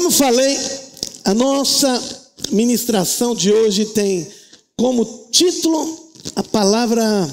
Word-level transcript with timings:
Como 0.00 0.10
falei, 0.10 0.58
a 1.26 1.34
nossa 1.34 2.30
ministração 2.50 3.34
de 3.34 3.52
hoje 3.52 3.84
tem 3.84 4.26
como 4.74 5.28
título 5.30 6.10
a 6.34 6.42
palavra 6.42 7.30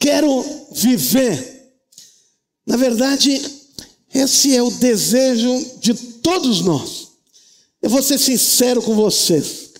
quero 0.00 0.44
viver. 0.72 1.70
Na 2.66 2.76
verdade, 2.76 3.40
esse 4.12 4.56
é 4.56 4.60
o 4.60 4.68
desejo 4.72 5.64
de 5.80 5.94
todos 5.94 6.62
nós. 6.62 7.06
Eu 7.80 7.88
vou 7.88 8.02
ser 8.02 8.18
sincero 8.18 8.82
com 8.82 8.96
vocês. 8.96 9.70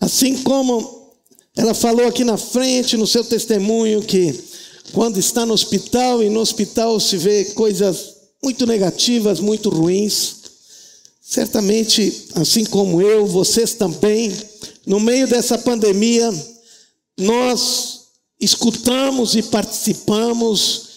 Assim 0.00 0.42
como 0.42 1.12
ela 1.54 1.74
falou 1.74 2.06
aqui 2.06 2.24
na 2.24 2.38
frente, 2.38 2.96
no 2.96 3.06
seu 3.06 3.22
testemunho, 3.22 4.00
que 4.00 4.34
quando 4.94 5.18
está 5.18 5.44
no 5.44 5.52
hospital 5.52 6.22
e 6.22 6.30
no 6.30 6.40
hospital 6.40 6.98
se 6.98 7.18
vê 7.18 7.44
coisas 7.52 8.14
muito 8.42 8.66
negativas, 8.66 9.40
muito 9.40 9.68
ruins. 9.68 10.37
Certamente, 11.30 12.28
assim 12.36 12.64
como 12.64 13.02
eu, 13.02 13.26
vocês 13.26 13.74
também, 13.74 14.34
no 14.86 14.98
meio 14.98 15.28
dessa 15.28 15.58
pandemia, 15.58 16.32
nós 17.18 18.00
escutamos 18.40 19.34
e 19.34 19.42
participamos 19.42 20.88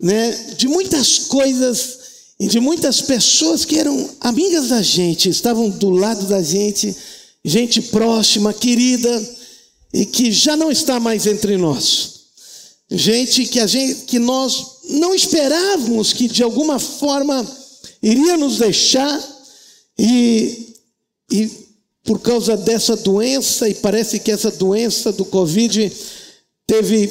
né, 0.00 0.54
de 0.56 0.68
muitas 0.68 1.18
coisas 1.18 1.98
e 2.40 2.46
de 2.46 2.60
muitas 2.60 3.02
pessoas 3.02 3.66
que 3.66 3.78
eram 3.78 4.08
amigas 4.22 4.68
da 4.68 4.80
gente, 4.80 5.28
estavam 5.28 5.68
do 5.68 5.90
lado 5.90 6.24
da 6.28 6.42
gente, 6.42 6.96
gente 7.44 7.82
próxima, 7.82 8.54
querida, 8.54 9.36
e 9.92 10.06
que 10.06 10.32
já 10.32 10.56
não 10.56 10.70
está 10.70 10.98
mais 10.98 11.26
entre 11.26 11.58
nós. 11.58 12.20
Gente 12.90 13.44
que, 13.44 13.60
a 13.60 13.66
gente, 13.66 14.06
que 14.06 14.18
nós 14.18 14.78
não 14.88 15.14
esperávamos 15.14 16.14
que 16.14 16.26
de 16.26 16.42
alguma 16.42 16.78
forma 16.78 17.46
iria 18.02 18.38
nos 18.38 18.56
deixar, 18.56 19.33
e, 19.98 20.74
e 21.30 21.50
por 22.02 22.20
causa 22.20 22.56
dessa 22.56 22.96
doença, 22.96 23.68
e 23.68 23.74
parece 23.74 24.18
que 24.18 24.30
essa 24.30 24.50
doença 24.50 25.12
do 25.12 25.24
Covid 25.24 25.90
teve, 26.66 27.08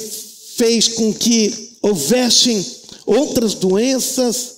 fez 0.56 0.88
com 0.88 1.12
que 1.12 1.76
houvessem 1.82 2.64
outras 3.06 3.54
doenças, 3.54 4.54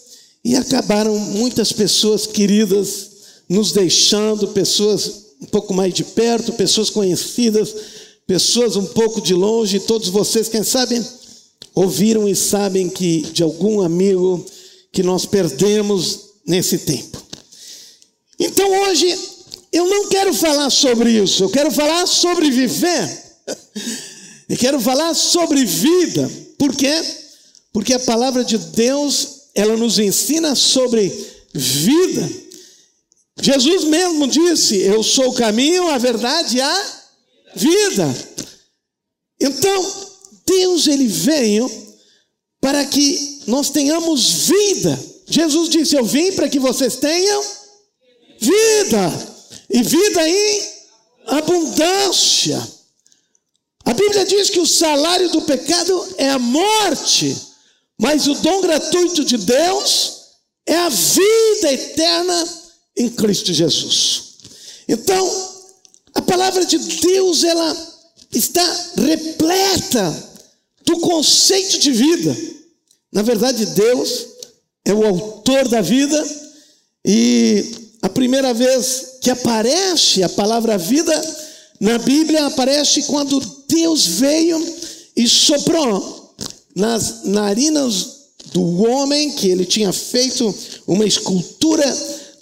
e 0.47 0.55
acabaram 0.55 1.19
muitas 1.19 1.73
pessoas 1.73 2.25
queridas 2.25 3.11
nos 3.49 3.73
deixando, 3.73 4.47
pessoas 4.47 5.25
um 5.43 5.47
pouco 5.47 5.75
mais 5.75 5.93
de 5.93 6.05
perto, 6.05 6.53
pessoas 6.53 6.89
conhecidas, 6.89 7.75
pessoas 8.29 8.77
um 8.77 8.87
pouco 8.87 9.21
de 9.21 9.35
longe, 9.35 9.81
todos 9.81 10.09
vocês, 10.09 10.49
quem 10.49 10.63
sabe, 10.63 11.05
ouviram 11.75 12.29
e 12.29 12.37
sabem 12.37 12.89
que 12.89 13.23
de 13.23 13.43
algum 13.43 13.81
amigo 13.81 14.47
que 14.93 15.03
nós 15.03 15.27
perdemos 15.27 16.21
nesse 16.47 16.79
tempo. 16.79 17.26
Então 18.39 18.69
hoje 18.83 19.19
eu 19.73 19.87
não 19.87 20.09
quero 20.09 20.33
falar 20.33 20.71
sobre 20.71 21.11
isso, 21.11 21.45
eu 21.45 21.51
quero 21.51 21.71
falar 21.71 22.07
sobre 22.07 22.51
viver. 22.51 23.25
E 24.49 24.57
quero 24.57 24.81
falar 24.81 25.13
sobre 25.13 25.65
vida. 25.65 26.31
Por 26.57 26.73
quê? 26.73 27.03
Porque 27.73 27.93
a 27.93 27.99
palavra 27.99 28.45
de 28.45 28.57
Deus 28.57 29.49
ela 29.57 29.77
nos 29.77 29.99
ensina 29.99 30.55
sobre 30.55 31.13
vida. 31.53 32.31
Jesus 33.41 33.85
mesmo 33.85 34.29
disse: 34.29 34.77
Eu 34.79 35.03
sou 35.03 35.31
o 35.31 35.35
caminho, 35.35 35.89
a 35.89 35.99
verdade 35.99 36.59
e 36.59 36.61
a 36.61 37.03
vida. 37.57 38.15
Então, 39.41 40.09
Deus 40.47 40.87
ele 40.87 41.09
veio 41.09 41.71
para 42.61 42.85
que 42.87 43.43
nós 43.47 43.71
tenhamos 43.71 44.31
vida. 44.47 45.05
Jesus 45.27 45.69
disse: 45.69 45.97
Eu 45.97 46.05
vim 46.05 46.33
para 46.33 46.49
que 46.49 46.59
vocês 46.59 46.97
tenham 46.97 47.45
vida, 48.41 49.37
e 49.71 49.83
vida 49.83 50.29
em 50.29 50.77
abundância. 51.27 52.77
A 53.85 53.95
Bíblia 53.95 54.25
diz 54.25 54.51
que 54.51 54.61
o 54.61 54.67
salário 54.67 55.31
do 55.31 55.43
pecado 55.43 56.15
é 56.19 56.31
a 56.31 56.39
morte. 56.39 57.37
Mas 57.99 58.27
o 58.27 58.35
dom 58.35 58.61
gratuito 58.61 59.25
de 59.25 59.39
Deus 59.39 60.17
é 60.67 60.77
a 60.77 60.89
vida 60.89 61.73
eterna 61.73 62.49
em 62.97 63.09
Cristo 63.09 63.53
Jesus. 63.53 64.25
Então, 64.89 65.57
a 66.15 66.23
palavra 66.23 66.65
de 66.65 66.79
Deus, 66.79 67.45
ela 67.45 67.77
está 68.33 68.91
repleta 68.97 70.31
do 70.85 70.99
conceito 71.01 71.79
de 71.79 71.93
vida. 71.93 72.37
Na 73.13 73.23
verdade, 73.23 73.67
Deus 73.67 74.27
é 74.85 74.93
o 74.93 75.07
autor 75.07 75.69
da 75.69 75.81
vida 75.81 76.23
e 77.05 77.86
a 78.03 78.09
primeira 78.09 78.53
vez 78.53 79.19
que 79.21 79.31
aparece 79.31 80.23
a 80.23 80.29
palavra 80.29 80.79
vida 80.79 81.13
na 81.81 81.99
Bíblia 81.99 82.47
aparece 82.47 83.03
quando 83.05 83.41
Deus 83.69 84.07
veio 84.07 84.63
e 85.17 85.29
soprou 85.29 86.35
nas 86.75 87.25
narinas 87.25 88.17
do 88.53 88.83
homem, 88.83 89.33
que 89.33 89.49
ele 89.49 89.65
tinha 89.65 89.93
feito 89.93 90.55
uma 90.87 91.05
escultura 91.05 91.85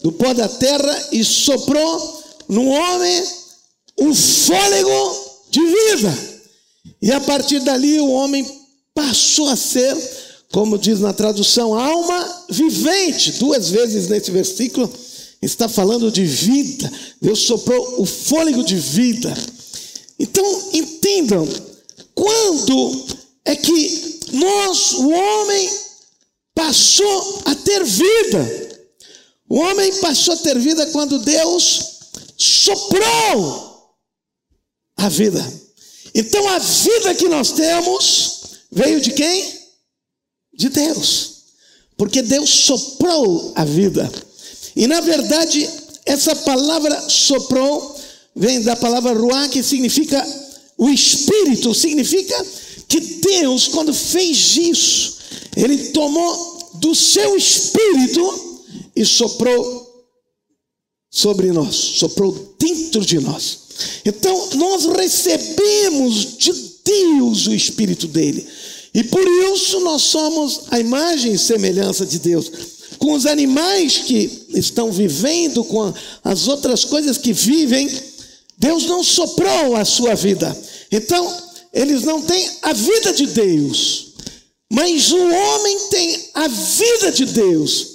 do 0.02 0.12
pó 0.12 0.32
da 0.34 0.48
terra 0.48 1.08
e 1.12 1.24
soprou 1.24 2.22
no 2.48 2.66
homem 2.68 3.24
o 3.98 4.14
fôlego 4.14 5.24
de 5.50 5.60
vida. 5.60 6.18
E 7.00 7.12
a 7.12 7.20
partir 7.20 7.60
dali 7.60 7.98
o 8.00 8.10
homem 8.10 8.44
passou 8.94 9.48
a 9.48 9.56
ser, 9.56 9.96
como 10.52 10.78
diz 10.78 11.00
na 11.00 11.12
tradução, 11.12 11.74
alma 11.74 12.44
vivente. 12.50 13.32
Duas 13.32 13.70
vezes 13.70 14.08
nesse 14.08 14.30
versículo 14.30 14.92
está 15.44 15.68
falando 15.68 16.10
de 16.10 16.24
vida. 16.24 16.90
Deus 17.20 17.40
soprou 17.40 18.00
o 18.00 18.06
fôlego 18.06 18.64
de 18.64 18.76
vida. 18.76 19.32
Então, 20.18 20.70
entendam, 20.72 21.48
quando 22.14 23.06
é 23.44 23.56
que 23.56 24.20
nós, 24.32 24.92
o 24.92 25.10
homem, 25.10 25.70
passou 26.54 27.42
a 27.44 27.54
ter 27.54 27.84
vida. 27.84 28.64
O 29.48 29.56
homem 29.56 29.92
passou 30.00 30.34
a 30.34 30.38
ter 30.38 30.58
vida 30.58 30.86
quando 30.86 31.18
Deus 31.18 31.94
soprou 32.36 33.94
a 34.96 35.08
vida. 35.08 35.64
Então 36.14 36.48
a 36.48 36.58
vida 36.58 37.14
que 37.14 37.28
nós 37.28 37.52
temos 37.52 38.40
veio 38.70 39.00
de 39.00 39.12
quem? 39.12 39.60
De 40.52 40.68
Deus. 40.68 41.34
Porque 41.96 42.22
Deus 42.22 42.48
soprou 42.50 43.52
a 43.56 43.64
vida. 43.64 44.10
E 44.76 44.86
na 44.86 45.00
verdade, 45.00 45.68
essa 46.04 46.34
palavra 46.36 47.08
soprou 47.08 47.94
vem 48.34 48.60
da 48.62 48.74
palavra 48.74 49.12
ruá, 49.12 49.48
que 49.48 49.62
significa 49.62 50.26
o 50.76 50.88
espírito, 50.88 51.72
significa 51.72 52.44
que 52.88 53.00
Deus, 53.00 53.68
quando 53.68 53.94
fez 53.94 54.56
isso, 54.56 55.18
Ele 55.56 55.90
tomou 55.90 56.70
do 56.74 56.94
seu 56.94 57.36
espírito 57.36 58.66
e 58.96 59.04
soprou 59.04 59.84
sobre 61.10 61.52
nós, 61.52 61.74
soprou 61.74 62.56
dentro 62.58 63.04
de 63.06 63.20
nós. 63.20 63.58
Então, 64.04 64.50
nós 64.54 64.86
recebemos 64.86 66.36
de 66.36 66.52
Deus 66.84 67.46
o 67.46 67.54
espírito 67.54 68.08
dele. 68.08 68.46
E 68.92 69.02
por 69.02 69.26
isso 69.52 69.80
nós 69.80 70.02
somos 70.02 70.62
a 70.70 70.78
imagem 70.78 71.32
e 71.32 71.38
semelhança 71.38 72.06
de 72.06 72.18
Deus. 72.18 72.50
Com 72.98 73.12
os 73.12 73.26
animais 73.26 73.98
que 73.98 74.46
estão 74.50 74.90
vivendo, 74.90 75.64
com 75.64 75.92
as 76.22 76.48
outras 76.48 76.84
coisas 76.84 77.18
que 77.18 77.32
vivem, 77.32 77.88
Deus 78.58 78.86
não 78.86 79.02
soprou 79.02 79.76
a 79.76 79.84
sua 79.84 80.14
vida. 80.14 80.56
Então, 80.90 81.36
eles 81.72 82.02
não 82.02 82.22
têm 82.22 82.50
a 82.62 82.72
vida 82.72 83.12
de 83.12 83.26
Deus, 83.26 84.06
mas 84.72 85.10
o 85.10 85.18
homem 85.18 85.78
tem 85.90 86.30
a 86.34 86.48
vida 86.48 87.12
de 87.12 87.26
Deus. 87.26 87.86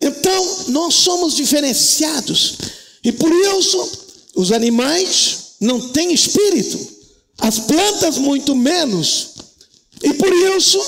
Então, 0.00 0.56
nós 0.68 0.94
somos 0.94 1.34
diferenciados, 1.34 2.54
e 3.02 3.10
por 3.10 3.32
isso, 3.32 3.90
os 4.36 4.52
animais 4.52 5.38
não 5.60 5.88
têm 5.88 6.12
espírito, 6.12 6.78
as 7.38 7.58
plantas, 7.58 8.18
muito 8.18 8.54
menos, 8.54 9.28
e 10.02 10.12
por 10.14 10.32
isso, 10.56 10.80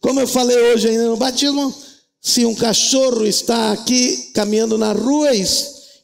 como 0.00 0.20
eu 0.20 0.28
falei 0.28 0.56
hoje 0.72 0.88
ainda 0.88 1.08
no 1.08 1.16
batismo, 1.16 1.74
se 2.20 2.44
um 2.44 2.54
cachorro 2.54 3.26
está 3.26 3.72
aqui 3.72 4.30
caminhando 4.34 4.76
na 4.76 4.92
rua 4.92 5.30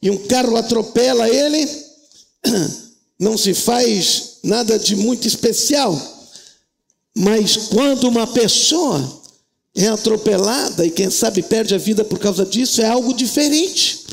e 0.00 0.10
um 0.10 0.18
carro 0.26 0.56
atropela 0.56 1.28
ele, 1.28 1.68
não 3.18 3.36
se 3.36 3.52
faz 3.52 4.38
nada 4.42 4.78
de 4.78 4.96
muito 4.96 5.28
especial. 5.28 6.00
Mas 7.14 7.56
quando 7.68 8.04
uma 8.04 8.26
pessoa 8.26 9.22
é 9.74 9.88
atropelada 9.88 10.86
e 10.86 10.90
quem 10.90 11.10
sabe 11.10 11.42
perde 11.42 11.74
a 11.74 11.78
vida 11.78 12.04
por 12.04 12.18
causa 12.18 12.44
disso, 12.46 12.80
é 12.80 12.86
algo 12.86 13.12
diferente. 13.12 14.04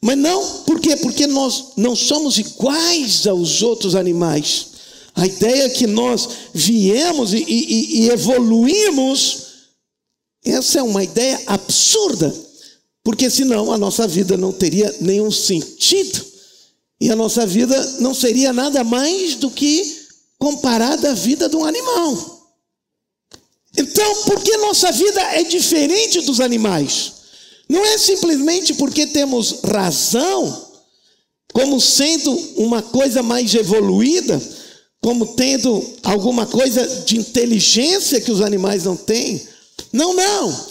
Mas 0.00 0.18
não, 0.18 0.62
por 0.64 0.78
quê? 0.78 0.96
Porque 0.96 1.26
nós 1.26 1.72
não 1.76 1.96
somos 1.96 2.38
iguais 2.38 3.26
aos 3.26 3.62
outros 3.62 3.94
animais. 3.94 4.66
A 5.14 5.26
ideia 5.26 5.64
é 5.64 5.68
que 5.70 5.86
nós 5.86 6.28
viemos 6.52 7.32
e, 7.32 7.38
e, 7.38 8.00
e 8.02 8.08
evoluímos, 8.10 9.45
essa 10.52 10.78
é 10.78 10.82
uma 10.82 11.02
ideia 11.04 11.40
absurda. 11.46 12.34
porque 13.04 13.30
senão 13.30 13.70
a 13.70 13.78
nossa 13.78 14.08
vida 14.08 14.36
não 14.36 14.52
teria 14.52 14.92
nenhum 15.00 15.30
sentido 15.30 16.24
e 17.00 17.08
a 17.08 17.14
nossa 17.14 17.46
vida 17.46 17.80
não 18.00 18.12
seria 18.12 18.52
nada 18.52 18.82
mais 18.82 19.36
do 19.36 19.48
que 19.48 20.06
comparada 20.38 21.10
à 21.10 21.14
vida 21.14 21.48
de 21.48 21.54
um 21.54 21.64
animal. 21.64 22.36
Então, 23.76 24.22
por 24.24 24.42
que 24.42 24.56
nossa 24.56 24.90
vida 24.90 25.20
é 25.20 25.44
diferente 25.44 26.20
dos 26.22 26.40
animais? 26.40 27.12
Não 27.68 27.84
é 27.84 27.98
simplesmente 27.98 28.74
porque 28.74 29.06
temos 29.06 29.60
razão, 29.64 30.66
como 31.52 31.80
sendo 31.80 32.30
uma 32.56 32.80
coisa 32.80 33.22
mais 33.22 33.54
evoluída, 33.54 34.40
como 35.02 35.34
tendo 35.34 35.84
alguma 36.02 36.46
coisa 36.46 36.86
de 37.04 37.18
inteligência 37.18 38.20
que 38.20 38.32
os 38.32 38.40
animais 38.40 38.84
não 38.84 38.96
têm. 38.96 39.46
Não, 39.92 40.14
não. 40.14 40.66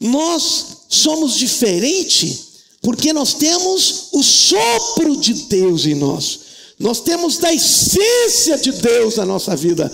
Nós 0.00 0.66
somos 0.88 1.34
diferentes 1.34 2.48
porque 2.80 3.12
nós 3.12 3.34
temos 3.34 4.08
o 4.12 4.22
sopro 4.22 5.16
de 5.16 5.34
Deus 5.34 5.84
em 5.86 5.94
nós. 5.94 6.40
Nós 6.78 7.00
temos 7.00 7.38
da 7.38 7.52
essência 7.52 8.56
de 8.56 8.72
Deus 8.72 9.16
na 9.16 9.26
nossa 9.26 9.56
vida. 9.56 9.90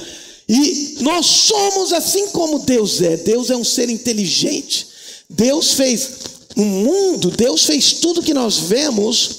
E 0.48 0.98
nós 1.00 1.24
somos 1.24 1.92
assim 1.92 2.28
como 2.28 2.58
Deus 2.60 3.00
é. 3.00 3.16
Deus 3.16 3.50
é 3.50 3.56
um 3.56 3.64
ser 3.64 3.88
inteligente. 3.88 4.86
Deus 5.28 5.72
fez 5.72 6.10
o 6.56 6.60
um 6.60 6.64
mundo, 6.64 7.30
Deus 7.30 7.64
fez 7.64 7.94
tudo 7.94 8.22
que 8.22 8.34
nós 8.34 8.58
vemos 8.58 9.30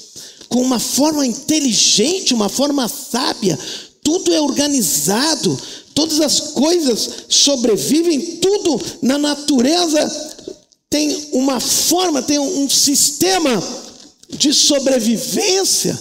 com 0.50 0.62
uma 0.62 0.80
forma 0.80 1.26
inteligente, 1.26 2.34
uma 2.34 2.50
forma 2.50 2.88
sábia. 2.88 3.58
Tudo 4.04 4.34
é 4.34 4.42
organizado, 4.42 5.58
todas 5.96 6.20
as 6.20 6.40
coisas 6.52 7.10
sobrevivem, 7.30 8.38
tudo 8.38 8.80
na 9.02 9.18
natureza 9.18 10.08
tem 10.90 11.30
uma 11.32 11.60
forma, 11.60 12.22
tem 12.22 12.38
um 12.38 12.70
sistema 12.70 13.64
de 14.30 14.54
sobrevivência. 14.54 15.98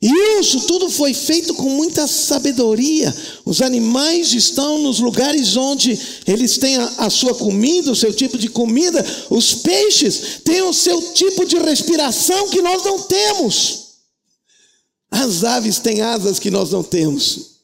E 0.00 0.40
isso 0.40 0.60
tudo 0.60 0.90
foi 0.90 1.14
feito 1.14 1.54
com 1.54 1.68
muita 1.70 2.06
sabedoria. 2.06 3.14
Os 3.44 3.62
animais 3.62 4.32
estão 4.34 4.78
nos 4.78 5.00
lugares 5.00 5.56
onde 5.56 5.98
eles 6.26 6.58
têm 6.58 6.76
a, 6.76 6.92
a, 6.98 7.10
sua 7.10 7.34
comida, 7.34 7.90
o 7.90 7.96
seu 7.96 8.12
tipo 8.12 8.36
de 8.36 8.48
comida. 8.48 9.04
Os 9.30 9.54
peixes 9.54 10.40
têm 10.44 10.62
o 10.62 10.72
seu 10.72 11.00
tipo 11.12 11.46
de 11.46 11.58
respiração 11.58 12.48
que 12.48 12.60
nós 12.60 12.84
não 12.84 13.00
temos. 13.00 13.86
As 15.10 15.44
aves 15.44 15.78
têm 15.78 16.02
asas 16.02 16.38
que 16.38 16.50
nós 16.50 16.70
não 16.70 16.82
temos. 16.82 17.55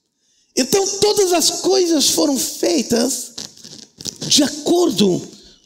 Então 0.57 0.87
todas 0.99 1.33
as 1.33 1.63
coisas 1.63 2.11
foram 2.11 2.39
feitas 2.39 3.33
de 4.29 4.43
acordo 4.43 5.21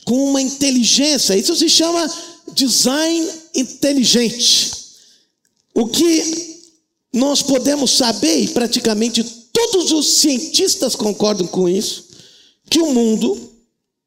com 0.05 0.31
uma 0.31 0.41
inteligência. 0.41 1.37
Isso 1.37 1.57
se 1.57 1.69
chama 1.69 2.09
design 2.53 3.29
inteligente. 3.55 4.73
O 5.75 5.87
que 5.87 6.57
nós 7.13 7.43
podemos 7.43 7.91
saber, 7.93 8.41
e 8.41 8.49
praticamente 8.49 9.25
todos 9.53 9.91
os 9.91 10.19
cientistas 10.19 10.95
concordam 10.95 11.47
com 11.47 11.69
isso, 11.69 12.07
que 12.71 12.79
o 12.79 12.93
mundo 12.93 13.53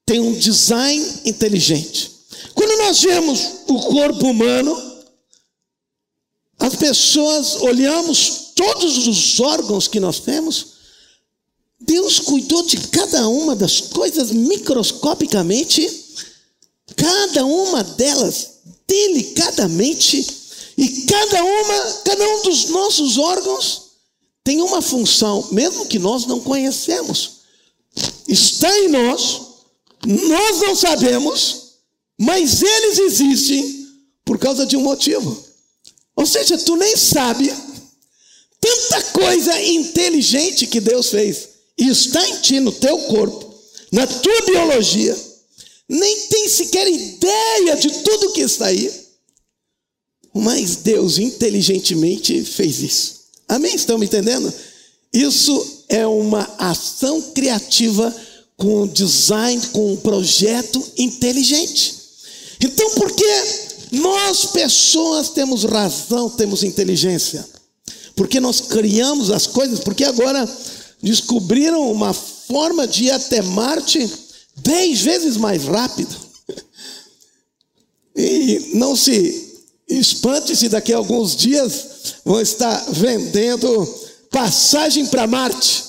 tem 0.06 0.20
um 0.20 0.34
design 0.34 1.06
inteligente. 1.26 2.12
Quando 2.54 2.78
nós 2.78 3.02
vemos 3.02 3.40
o 3.68 3.80
corpo 3.80 4.28
humano, 4.28 4.90
as 6.58 6.76
pessoas 6.76 7.56
olhamos 7.62 8.49
todos 8.59 9.07
os 9.07 9.39
órgãos 9.39 9.88
que 9.88 10.01
nós 10.01 10.19
temos, 10.19 10.73
Deus 11.79 12.19
cuidou 12.19 12.61
de 12.63 12.75
cada 12.89 13.25
uma 13.29 13.56
das 13.56 13.79
coisas 13.79 14.31
microscopicamente, 14.31 15.89
cada 16.94 17.45
uma 17.45 17.81
delas 17.81 18.50
delicadamente 18.85 20.27
e 20.77 21.03
cada 21.03 21.41
uma, 21.41 21.94
cada 22.03 22.27
um 22.27 22.41
dos 22.41 22.65
nossos 22.65 23.17
órgãos 23.17 23.83
tem 24.44 24.61
uma 24.61 24.81
função, 24.81 25.47
mesmo 25.53 25.85
que 25.85 25.97
nós 25.97 26.25
não 26.25 26.41
conhecemos. 26.41 27.39
Está 28.27 28.77
em 28.79 28.89
nós, 28.89 29.41
nós 30.06 30.59
não 30.59 30.75
sabemos, 30.75 31.75
mas 32.19 32.61
eles 32.61 33.00
existem 33.00 33.88
por 34.25 34.38
causa 34.38 34.65
de 34.65 34.75
um 34.75 34.81
motivo. 34.81 35.45
Ou 36.13 36.25
seja, 36.25 36.57
tu 36.57 36.75
nem 36.75 36.97
sabe 36.97 37.53
tanta 38.59 39.01
coisa 39.11 39.61
inteligente 39.61 40.67
que 40.67 40.79
Deus 40.79 41.09
fez 41.09 41.50
e 41.77 41.88
está 41.88 42.27
em 42.27 42.38
ti, 42.41 42.59
no 42.59 42.71
teu 42.71 42.97
corpo, 43.00 43.53
na 43.91 44.06
tua 44.06 44.41
biologia, 44.41 45.17
nem 45.88 46.27
tem 46.27 46.47
sequer 46.47 46.88
ideia 46.88 47.75
de 47.77 47.89
tudo 48.03 48.33
que 48.33 48.41
está 48.41 48.67
aí. 48.67 48.91
Mas 50.33 50.75
Deus 50.77 51.17
inteligentemente 51.17 52.44
fez 52.44 52.79
isso. 52.81 53.19
Amém? 53.47 53.73
Estão 53.73 53.97
me 53.97 54.06
entendendo? 54.06 54.53
Isso 55.11 55.85
é 55.89 56.06
uma 56.06 56.44
ação 56.59 57.21
criativa 57.33 58.15
com 58.56 58.85
design, 58.85 59.65
com 59.67 59.94
um 59.94 59.97
projeto 59.97 60.85
inteligente. 60.97 61.95
Então, 62.61 62.91
por 62.91 63.11
que 63.11 63.44
nós, 63.94 64.45
pessoas, 64.47 65.29
temos 65.29 65.63
razão, 65.63 66.29
temos 66.29 66.61
inteligência? 66.61 67.44
Porque 68.19 68.42
nós 68.42 68.60
criamos 68.60 69.31
as 69.31 69.48
coisas, 69.48 69.80
porque 69.80 70.04
agora 70.04 70.45
descobriram 71.01 71.89
uma 71.89 72.13
forma 72.13 72.86
de 72.86 73.06
ir 73.06 73.12
até 73.12 73.42
Marte 73.42 74.12
dez 74.57 75.00
vezes 75.00 75.38
mais 75.38 75.63
rápido. 75.63 76.13
E 78.13 78.71
não 78.74 78.94
se 78.94 79.48
Espante 79.88 80.54
se 80.54 80.68
daqui 80.68 80.92
a 80.92 80.98
alguns 80.98 81.33
dias 81.33 81.86
vão 82.25 82.42
estar 82.42 82.92
vendendo 82.92 83.88
passagem 84.30 85.06
para 85.07 85.25
Marte. 85.25 85.86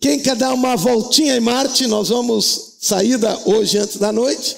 Quem 0.00 0.20
quer 0.20 0.36
dar 0.36 0.54
uma 0.54 0.76
voltinha 0.76 1.36
em 1.36 1.40
Marte, 1.40 1.88
nós 1.88 2.08
vamos 2.08 2.76
sair 2.80 3.18
da, 3.18 3.36
hoje 3.46 3.78
antes 3.78 3.96
da 3.96 4.12
noite. 4.12 4.56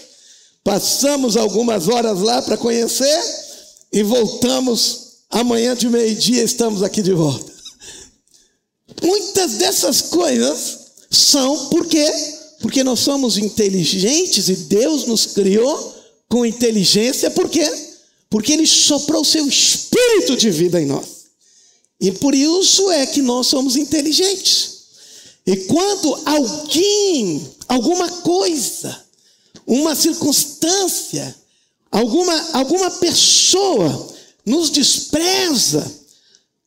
Passamos 0.62 1.34
algumas 1.34 1.88
horas 1.88 2.20
lá 2.20 2.42
para 2.42 2.58
conhecer 2.58 3.22
e 3.90 4.02
voltamos 4.02 5.05
amanhã 5.30 5.74
de 5.74 5.88
meio-dia 5.88 6.42
estamos 6.42 6.82
aqui 6.82 7.02
de 7.02 7.12
volta. 7.12 7.52
Muitas 9.02 9.54
dessas 9.54 10.02
coisas 10.02 10.78
são 11.10 11.68
porque 11.68 12.04
porque 12.60 12.82
nós 12.82 13.00
somos 13.00 13.36
inteligentes 13.36 14.48
e 14.48 14.56
Deus 14.56 15.06
nos 15.06 15.26
criou 15.26 15.94
com 16.28 16.44
inteligência, 16.44 17.30
por 17.30 17.48
quê? 17.48 17.70
Porque 18.30 18.52
ele 18.52 18.66
soprou 18.66 19.22
o 19.22 19.24
seu 19.24 19.46
espírito 19.46 20.36
de 20.36 20.50
vida 20.50 20.80
em 20.80 20.86
nós. 20.86 21.06
E 22.00 22.10
por 22.12 22.34
isso 22.34 22.90
é 22.90 23.06
que 23.06 23.22
nós 23.22 23.46
somos 23.46 23.76
inteligentes. 23.76 24.76
E 25.46 25.56
quando 25.56 26.20
alguém, 26.24 27.48
alguma 27.68 28.08
coisa, 28.08 29.00
uma 29.66 29.94
circunstância, 29.94 31.34
alguma, 31.90 32.50
alguma 32.52 32.90
pessoa 32.90 34.15
nos 34.46 34.70
despreza, 34.70 35.84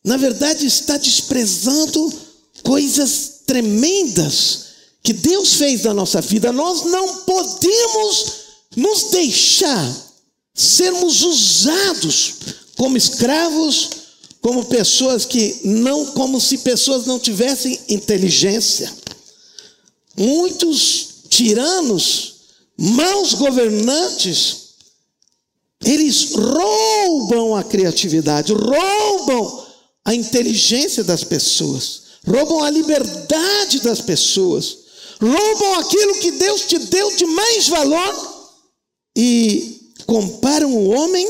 na 0.04 0.18
verdade 0.18 0.66
está 0.66 0.98
desprezando 0.98 2.14
coisas 2.62 3.42
tremendas 3.46 4.66
que 5.02 5.14
Deus 5.14 5.54
fez 5.54 5.84
na 5.84 5.94
nossa 5.94 6.20
vida. 6.22 6.52
Nós 6.52 6.84
não 6.86 7.20
podemos 7.20 8.34
nos 8.76 9.06
deixar 9.12 10.10
sermos 10.54 11.22
usados 11.22 12.34
como 12.76 12.98
escravos, 12.98 13.90
como 14.42 14.66
pessoas 14.66 15.26
que 15.26 15.62
não, 15.64 16.08
como 16.08 16.40
se 16.40 16.60
pessoas 16.60 17.06
não 17.06 17.18
tivessem 17.18 17.80
inteligência. 17.88 18.94
Muitos 20.18 21.08
tiranos, 21.30 22.36
maus 22.78 23.34
governantes, 23.34 24.70
eles 25.84 26.34
roubam 26.34 27.29
a 27.60 27.64
criatividade, 27.64 28.54
roubam 28.54 29.66
a 30.06 30.16
inteligência 30.16 31.04
das 31.04 31.24
pessoas, 31.24 32.02
roubam 32.28 32.64
a 32.64 32.70
liberdade 32.70 33.80
das 33.82 34.02
pessoas, 34.02 34.78
roubam 35.22 35.80
aquilo 35.80 36.20
que 36.20 36.32
Deus 36.32 36.62
te 36.62 36.80
deu 36.80 37.16
de 37.16 37.26
mais 37.26 37.68
valor 37.68 38.40
e 39.16 39.92
comparam 40.06 40.74
o 40.74 40.90
homem 40.90 41.28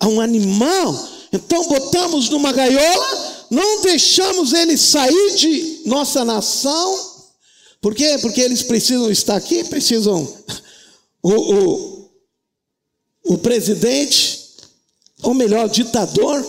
a 0.00 0.08
um 0.08 0.20
animal. 0.20 1.08
Então 1.32 1.66
botamos 1.68 2.28
numa 2.28 2.52
gaiola, 2.52 3.46
não 3.50 3.80
deixamos 3.82 4.52
ele 4.52 4.76
sair 4.76 5.34
de 5.36 5.82
nossa 5.86 6.24
nação. 6.24 7.12
Por 7.80 7.94
quê? 7.94 8.18
Porque 8.20 8.40
eles 8.40 8.62
precisam 8.62 9.10
estar 9.10 9.36
aqui, 9.36 9.64
precisam. 9.64 10.28
O, 11.22 11.30
o, 11.30 12.10
o 13.24 13.38
presidente, 13.38 14.41
ou 15.22 15.34
melhor, 15.34 15.68
ditador 15.68 16.44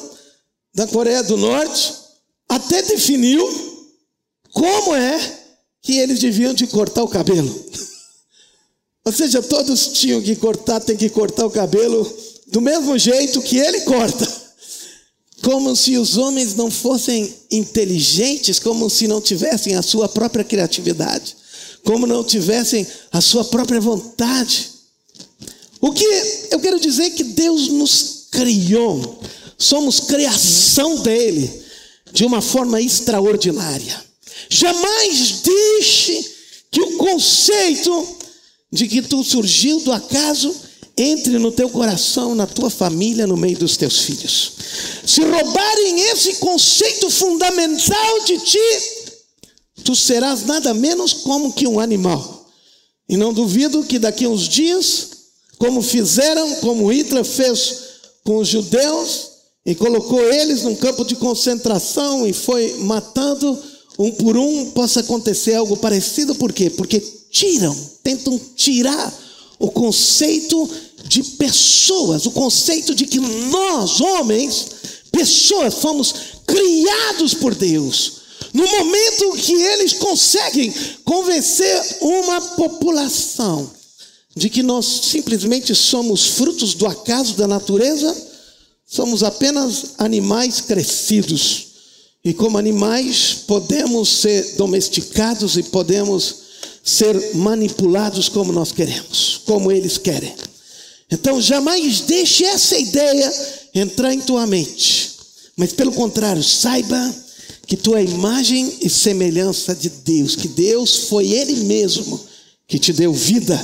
da 0.74 0.88
Coreia 0.88 1.24
do 1.24 1.38
Norte, 1.38 1.94
até 2.50 2.82
definiu 2.82 3.48
como 4.52 4.96
é 4.96 5.40
que 5.82 5.98
eles 5.98 6.20
deviam 6.20 6.54
de 6.54 6.68
cortar 6.68 7.04
o 7.04 7.08
cabelo. 7.08 7.54
Ou 9.06 9.12
seja, 9.12 9.44
todos 9.44 9.88
tinham 9.88 10.22
que 10.22 10.36
cortar, 10.36 10.80
tem 10.80 10.96
que 10.96 11.10
cortar 11.10 11.46
o 11.46 11.52
cabelo 11.52 12.10
do 12.48 12.62
mesmo 12.62 12.98
jeito 12.98 13.42
que 13.42 13.58
ele 13.58 13.82
corta. 13.82 14.44
Como 15.42 15.76
se 15.76 15.98
os 15.98 16.16
homens 16.18 16.56
não 16.56 16.72
fossem 16.72 17.34
inteligentes, 17.52 18.60
como 18.60 18.90
se 18.90 19.08
não 19.08 19.20
tivessem 19.20 19.76
a 19.76 19.82
sua 19.82 20.08
própria 20.08 20.46
criatividade, 20.46 21.36
como 21.84 22.08
não 22.08 22.24
tivessem 22.24 22.88
a 23.12 23.20
sua 23.20 23.44
própria 23.44 23.82
vontade. 23.82 24.72
O 25.82 25.92
que 25.92 26.06
eu 26.50 26.60
quero 26.62 26.80
dizer 26.80 27.04
é 27.04 27.10
que 27.10 27.26
Deus 27.26 27.68
nos 27.68 28.23
criou, 28.34 29.20
somos 29.58 30.02
criação 30.02 30.98
dele, 30.98 31.64
de 32.12 32.26
uma 32.26 32.42
forma 32.42 32.82
extraordinária. 32.82 34.04
Jamais 34.50 35.42
deixe 35.44 36.32
que 36.72 36.82
o 36.82 36.98
conceito 36.98 38.08
de 38.72 38.88
que 38.88 39.02
tu 39.02 39.24
surgiu 39.24 39.80
do 39.82 39.92
acaso 39.92 40.54
entre 40.98 41.40
no 41.40 41.52
teu 41.52 41.70
coração, 41.70 42.36
na 42.36 42.46
tua 42.46 42.70
família, 42.70 43.26
no 43.26 43.38
meio 43.38 43.58
dos 43.58 43.78
teus 43.78 44.00
filhos. 44.02 44.54
Se 45.06 45.22
roubarem 45.22 46.02
esse 46.10 46.36
conceito 46.36 47.10
fundamental 47.10 48.24
de 48.26 48.38
ti, 48.40 49.14
tu 49.84 49.96
serás 49.96 50.46
nada 50.46 50.74
menos 50.74 51.14
como 51.14 51.54
que 51.54 51.68
um 51.68 51.80
animal. 51.80 52.48
E 53.10 53.18
não 53.18 53.34
duvido 53.34 53.84
que 53.84 54.00
daqui 54.00 54.26
a 54.26 54.30
uns 54.30 54.48
dias, 54.48 55.10
como 55.58 55.82
fizeram, 55.82 56.56
como 56.56 56.92
Hitler 56.92 57.26
fez 57.26 57.93
com 58.24 58.38
os 58.38 58.48
judeus, 58.48 59.34
e 59.66 59.74
colocou 59.76 60.22
eles 60.22 60.64
num 60.64 60.76
campo 60.76 61.06
de 61.06 61.16
concentração 61.16 62.28
e 62.28 62.34
foi 62.34 62.76
matando 62.80 63.58
um 63.98 64.12
por 64.12 64.36
um, 64.36 64.72
possa 64.72 65.02
acontecer 65.02 65.56
algo 65.56 65.78
parecido, 65.78 66.36
por 66.36 66.52
quê? 66.52 66.70
Porque 66.70 67.00
tiram, 67.32 67.76
tentam 68.04 68.40
tirar 68.56 69.14
o 69.60 69.72
conceito 69.72 70.70
de 71.06 71.24
pessoas, 71.24 72.26
o 72.26 72.32
conceito 72.32 72.94
de 72.94 73.06
que 73.06 73.20
nós, 73.20 74.02
homens, 74.02 74.68
pessoas, 75.12 75.76
fomos 75.76 76.14
criados 76.46 77.34
por 77.34 77.56
Deus. 77.56 78.24
No 78.54 78.68
momento 78.68 79.34
que 79.38 79.54
eles 79.54 79.94
conseguem 79.94 80.74
convencer 81.04 81.98
uma 82.02 82.42
população 82.42 83.72
de 84.36 84.50
que 84.50 84.64
nós 84.64 84.86
simplesmente 85.04 85.76
somos 85.76 86.26
frutos 86.26 86.74
do 86.74 86.88
acaso 86.88 87.36
da 87.36 87.48
natureza, 87.48 88.16
somos 88.86 89.24
apenas 89.24 89.94
animais 89.98 90.62
crescidos. 90.62 91.68
E 92.26 92.34
como 92.34 92.58
animais, 92.58 93.44
podemos 93.48 94.10
ser 94.10 94.56
domesticados 94.56 95.58
e 95.58 95.64
podemos 95.64 96.36
ser 96.84 97.36
manipulados 97.36 98.28
como 98.30 98.52
nós 98.52 98.72
queremos, 98.72 99.42
como 99.46 99.72
eles 99.72 99.98
querem. 99.98 100.34
Então, 101.12 101.40
jamais 101.40 102.02
deixe 102.02 102.44
essa 102.44 102.78
ideia 102.78 103.32
entrar 103.76 104.14
em 104.14 104.22
tua 104.22 104.48
mente, 104.48 105.12
mas 105.56 105.74
pelo 105.74 105.92
contrário, 105.92 106.44
saiba 106.44 107.16
que 107.68 107.78
tu 107.78 107.96
é 107.96 108.04
imagem 108.04 108.78
e 108.82 108.90
semelhança 108.90 109.76
de 109.76 109.90
Deus, 109.90 110.36
que 110.36 110.48
Deus 110.48 111.08
foi 111.10 111.32
Ele 111.32 111.56
mesmo 111.66 112.20
que 112.68 112.80
te 112.80 112.92
deu 112.92 113.14
vida 113.14 113.64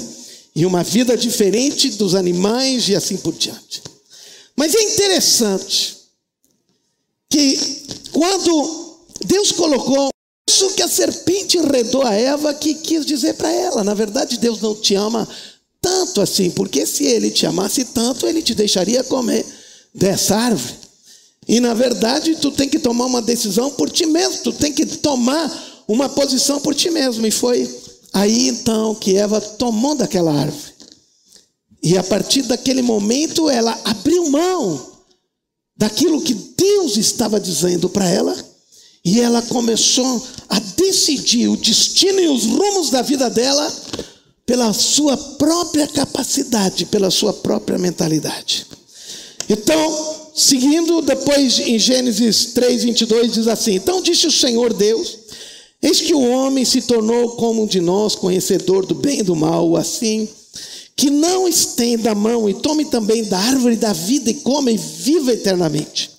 e 0.55 0.65
uma 0.65 0.83
vida 0.83 1.15
diferente 1.15 1.89
dos 1.91 2.15
animais 2.15 2.89
e 2.89 2.95
assim 2.95 3.17
por 3.17 3.33
diante. 3.33 3.81
Mas 4.55 4.75
é 4.75 4.81
interessante 4.81 5.97
que 7.29 7.57
quando 8.11 8.97
Deus 9.25 9.51
colocou 9.51 10.09
isso 10.49 10.73
que 10.73 10.81
a 10.81 10.87
serpente 10.87 11.57
enredou 11.57 12.03
a 12.03 12.13
Eva 12.13 12.53
que 12.53 12.73
quis 12.73 13.05
dizer 13.05 13.35
para 13.35 13.51
ela. 13.51 13.83
Na 13.83 13.93
verdade, 13.93 14.39
Deus 14.39 14.59
não 14.59 14.75
te 14.75 14.95
ama 14.95 15.27
tanto 15.79 16.21
assim, 16.21 16.49
porque 16.49 16.85
se 16.85 17.05
ele 17.05 17.29
te 17.29 17.45
amasse 17.45 17.85
tanto, 17.85 18.27
ele 18.27 18.41
te 18.41 18.53
deixaria 18.53 19.03
comer 19.03 19.45
dessa 19.93 20.35
árvore. 20.35 20.75
E 21.47 21.59
na 21.59 21.73
verdade, 21.73 22.35
tu 22.35 22.51
tem 22.51 22.67
que 22.67 22.79
tomar 22.79 23.05
uma 23.05 23.21
decisão 23.21 23.71
por 23.71 23.89
ti 23.89 24.05
mesmo, 24.05 24.43
tu 24.43 24.51
tem 24.51 24.73
que 24.73 24.85
tomar 24.85 25.83
uma 25.87 26.09
posição 26.09 26.59
por 26.59 26.75
ti 26.75 26.89
mesmo. 26.89 27.25
E 27.25 27.31
foi 27.31 27.67
aí 28.13 28.49
então 28.49 28.95
que 28.95 29.17
Eva 29.17 29.39
tomou 29.39 29.95
daquela 29.95 30.33
árvore. 30.33 30.73
E 31.81 31.97
a 31.97 32.03
partir 32.03 32.43
daquele 32.43 32.81
momento, 32.81 33.49
ela 33.49 33.79
abriu 33.85 34.29
mão 34.29 34.89
daquilo 35.77 36.21
que 36.21 36.33
Deus 36.33 36.97
estava 36.97 37.39
dizendo 37.39 37.89
para 37.89 38.07
ela 38.09 38.35
e 39.03 39.21
ela 39.21 39.41
começou 39.43 40.27
a 40.49 40.59
decidir 40.59 41.47
o 41.47 41.55
destino 41.55 42.19
e 42.19 42.27
os 42.27 42.45
rumos 42.45 42.89
da 42.89 43.01
vida 43.01 43.29
dela 43.29 43.73
pela 44.45 44.73
sua 44.73 45.15
própria 45.15 45.87
capacidade, 45.87 46.85
pela 46.87 47.09
sua 47.09 47.31
própria 47.31 47.77
mentalidade. 47.77 48.65
Então, 49.47 50.31
seguindo 50.35 51.01
depois 51.01 51.59
em 51.59 51.79
Gênesis 51.79 52.47
3, 52.47 52.83
22, 52.83 53.33
diz 53.33 53.47
assim: 53.47 53.75
Então 53.75 54.01
disse 54.01 54.27
o 54.27 54.31
Senhor 54.31 54.73
Deus: 54.73 55.17
Eis 55.81 56.01
que 56.01 56.13
o 56.13 56.29
homem 56.29 56.65
se 56.65 56.81
tornou 56.81 57.37
como 57.37 57.63
um 57.63 57.67
de 57.67 57.79
nós, 57.79 58.15
conhecedor 58.15 58.85
do 58.85 58.95
bem 58.95 59.19
e 59.19 59.23
do 59.23 59.35
mal, 59.35 59.75
assim 59.75 60.27
que 60.99 61.09
não 61.09 61.47
estenda 61.47 62.11
a 62.11 62.15
mão 62.15 62.49
e 62.49 62.53
tome 62.53 62.83
também 62.83 63.23
da 63.23 63.39
árvore 63.39 63.77
da 63.77 63.93
vida 63.93 64.29
e 64.29 64.33
coma 64.33 64.69
e 64.69 64.75
viva 64.75 65.31
eternamente. 65.31 66.11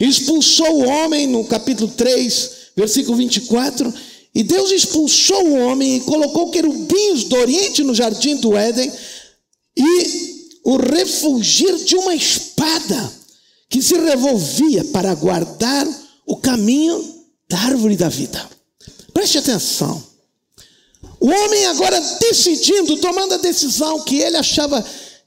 Expulsou 0.00 0.80
o 0.80 0.88
homem 0.88 1.28
no 1.28 1.44
capítulo 1.44 1.92
3, 1.96 2.50
versículo 2.76 3.16
24. 3.16 3.94
E 4.34 4.42
Deus 4.42 4.72
expulsou 4.72 5.46
o 5.46 5.60
homem 5.60 5.96
e 5.96 6.00
colocou 6.00 6.50
querubins 6.50 7.22
do 7.22 7.36
Oriente 7.36 7.84
no 7.84 7.94
jardim 7.94 8.34
do 8.38 8.56
Éden 8.56 8.90
e 9.76 10.60
o 10.64 10.76
refugir 10.76 11.76
de 11.84 11.94
uma 11.94 12.12
espada 12.12 13.12
que 13.68 13.80
se 13.80 13.94
revolvia 13.94 14.84
para 14.86 15.14
guardar 15.14 15.86
o 16.26 16.36
caminho 16.36 17.00
da 17.48 17.58
árvore 17.60 17.96
da 17.96 18.08
vida. 18.08 18.59
Preste 19.12 19.38
atenção. 19.38 20.02
O 21.18 21.28
homem 21.28 21.66
agora 21.66 22.00
decidindo, 22.20 22.96
tomando 22.96 23.34
a 23.34 23.38
decisão 23.38 24.00
que 24.00 24.18
ele 24.18 24.36
achava 24.36 24.84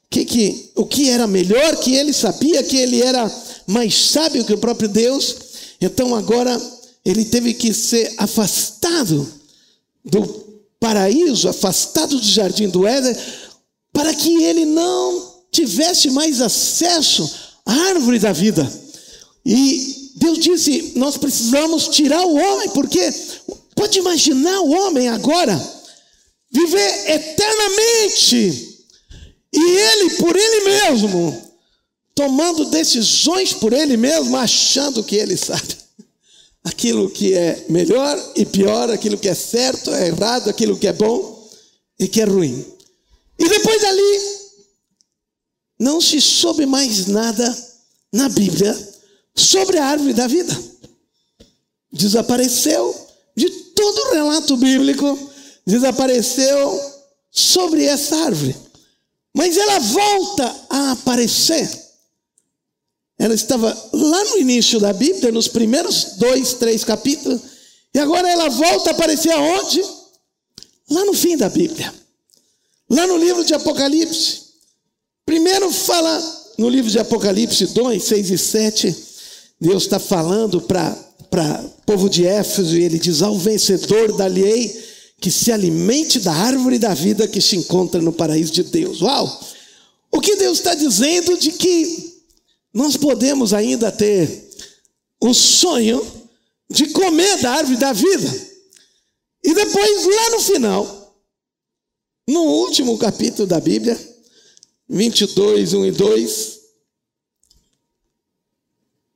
que, 0.09 0.25
que 0.25 0.71
o 0.75 0.85
que 0.85 1.09
era 1.09 1.27
melhor, 1.27 1.77
que 1.77 1.95
ele 1.95 2.13
sabia 2.13 2.63
que 2.63 2.77
ele 2.77 3.01
era 3.01 3.31
mais 3.67 3.95
sábio 3.95 4.45
que 4.45 4.53
o 4.53 4.57
próprio 4.57 4.89
Deus. 4.89 5.35
Então 5.81 6.15
agora 6.15 6.59
ele 7.05 7.25
teve 7.25 7.53
que 7.53 7.73
ser 7.73 8.13
afastado 8.17 9.27
do 10.03 10.43
paraíso, 10.79 11.47
afastado 11.47 12.19
do 12.19 12.25
jardim 12.25 12.69
do 12.69 12.87
Éden, 12.87 13.15
para 13.91 14.13
que 14.13 14.43
ele 14.43 14.65
não 14.65 15.33
tivesse 15.51 16.09
mais 16.09 16.41
acesso 16.41 17.29
à 17.65 17.73
árvore 17.73 18.19
da 18.19 18.31
vida. 18.31 18.69
E 19.45 20.11
Deus 20.15 20.39
disse: 20.39 20.93
Nós 20.95 21.17
precisamos 21.17 21.87
tirar 21.87 22.25
o 22.25 22.35
homem, 22.35 22.69
porque 22.69 22.99
pode 23.75 23.99
imaginar 23.99 24.59
o 24.61 24.71
homem 24.71 25.09
agora 25.09 25.59
viver 26.51 27.11
eternamente 27.11 28.87
e 29.51 29.77
ele 29.77 30.09
por 30.15 30.35
ele 30.35 30.63
mesmo 30.65 31.53
tomando 32.15 32.65
decisões 32.65 33.53
por 33.53 33.73
ele 33.73 33.97
mesmo, 33.97 34.37
achando 34.37 35.03
que 35.03 35.15
ele 35.15 35.35
sabe 35.35 35.75
aquilo 36.63 37.09
que 37.09 37.33
é 37.33 37.65
melhor 37.69 38.17
e 38.35 38.45
pior, 38.45 38.89
aquilo 38.89 39.17
que 39.17 39.27
é 39.27 39.35
certo, 39.35 39.91
é 39.91 40.07
errado, 40.07 40.49
aquilo 40.49 40.77
que 40.77 40.87
é 40.87 40.93
bom 40.93 41.49
e 41.99 42.07
que 42.07 42.21
é 42.21 42.25
ruim. 42.25 42.65
E 43.37 43.49
depois 43.49 43.83
ali, 43.83 44.19
não 45.79 45.99
se 45.99 46.21
soube 46.21 46.65
mais 46.65 47.07
nada 47.07 47.73
na 48.13 48.29
Bíblia 48.29 48.77
sobre 49.35 49.77
a 49.77 49.85
árvore 49.85 50.13
da 50.13 50.27
vida. 50.27 50.57
Desapareceu 51.91 53.02
de 53.35 53.49
todo 53.49 53.97
o 53.97 54.13
relato 54.13 54.57
bíblico, 54.57 55.17
desapareceu 55.65 56.79
sobre 57.31 57.85
essa 57.85 58.15
árvore. 58.17 58.55
Mas 59.35 59.57
ela 59.57 59.79
volta 59.79 60.55
a 60.69 60.91
aparecer 60.91 61.83
ela 63.23 63.33
estava 63.33 63.69
lá 63.93 64.23
no 64.25 64.37
início 64.39 64.79
da 64.79 64.91
Bíblia, 64.91 65.31
nos 65.31 65.47
primeiros 65.47 66.15
dois, 66.17 66.55
três 66.55 66.83
capítulos, 66.83 67.39
e 67.93 67.99
agora 67.99 68.29
ela 68.29 68.49
volta 68.49 68.89
a 68.89 68.93
aparecer 68.93 69.31
aonde? 69.31 69.81
Lá 70.89 71.05
no 71.05 71.13
fim 71.13 71.37
da 71.37 71.47
Bíblia. 71.47 71.93
Lá 72.89 73.07
no 73.07 73.17
livro 73.17 73.45
de 73.45 73.53
Apocalipse. 73.53 74.41
Primeiro 75.25 75.71
fala 75.71 76.51
no 76.57 76.67
livro 76.67 76.91
de 76.91 76.99
Apocalipse 76.99 77.67
2, 77.67 78.03
6 78.03 78.29
e 78.31 78.37
7. 78.37 78.97
Deus 79.61 79.83
está 79.83 79.99
falando 79.99 80.59
para 80.59 80.97
o 81.41 81.81
povo 81.85 82.09
de 82.09 82.25
Éfeso 82.25 82.77
e 82.77 82.83
ele 82.83 82.99
diz: 82.99 83.21
Ao 83.21 83.37
vencedor 83.37 84.15
da-lhe 84.15 84.83
que 85.19 85.31
se 85.31 85.51
alimente 85.51 86.19
da 86.19 86.33
árvore 86.33 86.77
da 86.77 86.93
vida 86.93 87.27
que 87.27 87.39
se 87.39 87.55
encontra 87.55 88.01
no 88.01 88.11
paraíso 88.11 88.51
de 88.51 88.63
Deus. 88.63 89.01
Uau! 89.01 89.41
O 90.11 90.19
que 90.19 90.35
Deus 90.35 90.57
está 90.57 90.75
dizendo 90.75 91.37
de 91.37 91.53
que 91.53 92.21
nós 92.73 92.97
podemos 92.97 93.53
ainda 93.53 93.91
ter 93.91 94.49
o 95.21 95.33
sonho 95.33 96.05
de 96.69 96.87
comer 96.87 97.37
da 97.37 97.51
árvore 97.51 97.77
da 97.77 97.93
vida. 97.93 98.53
E 99.43 99.53
depois, 99.53 100.05
lá 100.05 100.29
no 100.31 100.39
final, 100.41 101.15
no 102.27 102.41
último 102.41 102.97
capítulo 102.97 103.47
da 103.47 103.59
Bíblia, 103.59 103.97
22, 104.89 105.73
1 105.73 105.85
e 105.85 105.91
2, 105.91 106.59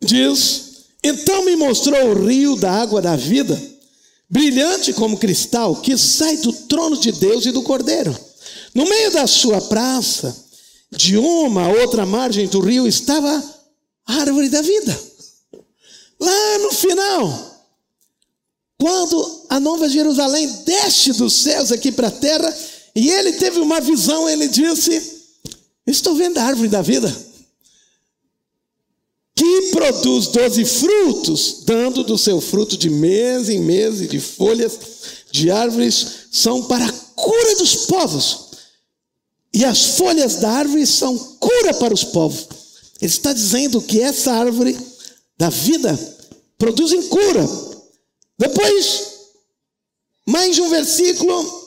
diz: 0.02 0.67
Então 1.04 1.46
me 1.46 1.56
mostrou 1.56 2.10
o 2.10 2.26
rio 2.26 2.56
da 2.56 2.72
água 2.72 3.02
da 3.02 3.16
vida, 3.16 3.60
brilhante 4.30 4.94
como 4.94 5.18
cristal, 5.18 5.76
que 5.78 5.98
sai 5.98 6.38
do 6.38 6.52
trono 6.52 6.98
de 6.98 7.12
Deus 7.12 7.46
e 7.46 7.52
do 7.52 7.62
Cordeiro. 7.64 8.18
No 8.74 8.86
meio 8.86 9.12
da 9.12 9.28
sua 9.28 9.62
praça, 9.62 10.36
de 10.92 11.18
uma 11.18 11.66
a 11.66 11.70
outra 11.70 12.06
margem 12.06 12.48
do 12.48 12.60
rio, 12.60 12.88
estava 12.88 13.44
a 14.06 14.14
árvore 14.14 14.50
da 14.50 14.62
vida. 14.62 15.00
Lá 16.20 16.58
no 16.60 16.72
final, 16.72 17.68
quando 18.80 19.46
a 19.50 19.60
Nova 19.60 19.88
Jerusalém 19.88 20.48
desce 20.66 21.14
dos 21.14 21.34
céus 21.34 21.72
aqui 21.72 21.92
para 21.92 22.08
a 22.08 22.12
terra, 22.12 22.54
e 22.96 23.10
ele 23.10 23.34
teve 23.34 23.60
uma 23.60 23.80
visão, 23.80 24.28
ele 24.28 24.48
disse: 24.48 25.00
Estou 25.86 26.16
vendo 26.16 26.40
a 26.40 26.44
árvore 26.44 26.68
da 26.68 26.82
vida 26.82 27.27
que 29.38 29.70
produz 29.70 30.28
doze 30.28 30.66
frutos, 30.66 31.62
dando 31.64 32.04
do 32.04 32.18
seu 32.18 32.42
fruto 32.42 32.76
de 32.76 32.90
mês 32.90 33.50
em 33.50 33.60
mês 33.60 34.02
e 34.02 34.08
de 34.08 34.20
folhas 34.20 34.80
de 35.32 35.52
árvores, 35.52 36.08
são 36.32 36.64
para 36.64 36.84
a 36.84 36.92
cura 37.16 37.56
dos 37.58 37.86
povos. 37.86 38.48
E 39.54 39.64
as 39.64 39.98
folhas 39.98 40.38
da 40.38 40.50
árvore 40.50 40.88
são 40.88 41.16
cura 41.40 41.76
para 41.76 41.94
os 41.94 42.04
povos. 42.04 42.48
Ele 43.00 43.12
está 43.12 43.32
dizendo 43.32 43.80
que 43.80 44.02
essa 44.02 44.34
árvore 44.34 44.76
da 45.38 45.50
vida 45.50 45.98
produz 46.58 46.92
cura. 47.08 47.48
Depois, 48.40 49.04
mais 50.28 50.58
um 50.58 50.70
versículo, 50.70 51.67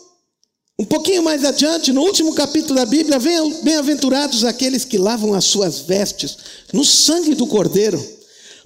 um 0.81 0.85
pouquinho 0.87 1.23
mais 1.23 1.45
adiante, 1.45 1.93
no 1.93 2.01
último 2.01 2.33
capítulo 2.33 2.77
da 2.77 2.87
Bíblia, 2.87 3.19
bem-aventurados 3.63 4.45
aqueles 4.45 4.83
que 4.83 4.97
lavam 4.97 5.35
as 5.35 5.45
suas 5.45 5.81
vestes 5.81 6.39
no 6.73 6.87
sangue 6.87 7.35
do 7.35 7.47
Cordeiro, 7.47 8.03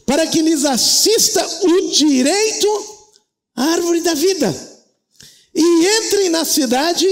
para 0.06 0.24
que 0.24 0.40
lhes 0.40 0.64
assista 0.64 1.44
o 1.64 1.90
direito 1.90 2.68
à 3.56 3.64
árvore 3.64 4.00
da 4.00 4.14
vida, 4.14 4.78
e 5.52 5.86
entrem 5.98 6.30
na 6.30 6.44
cidade 6.44 7.04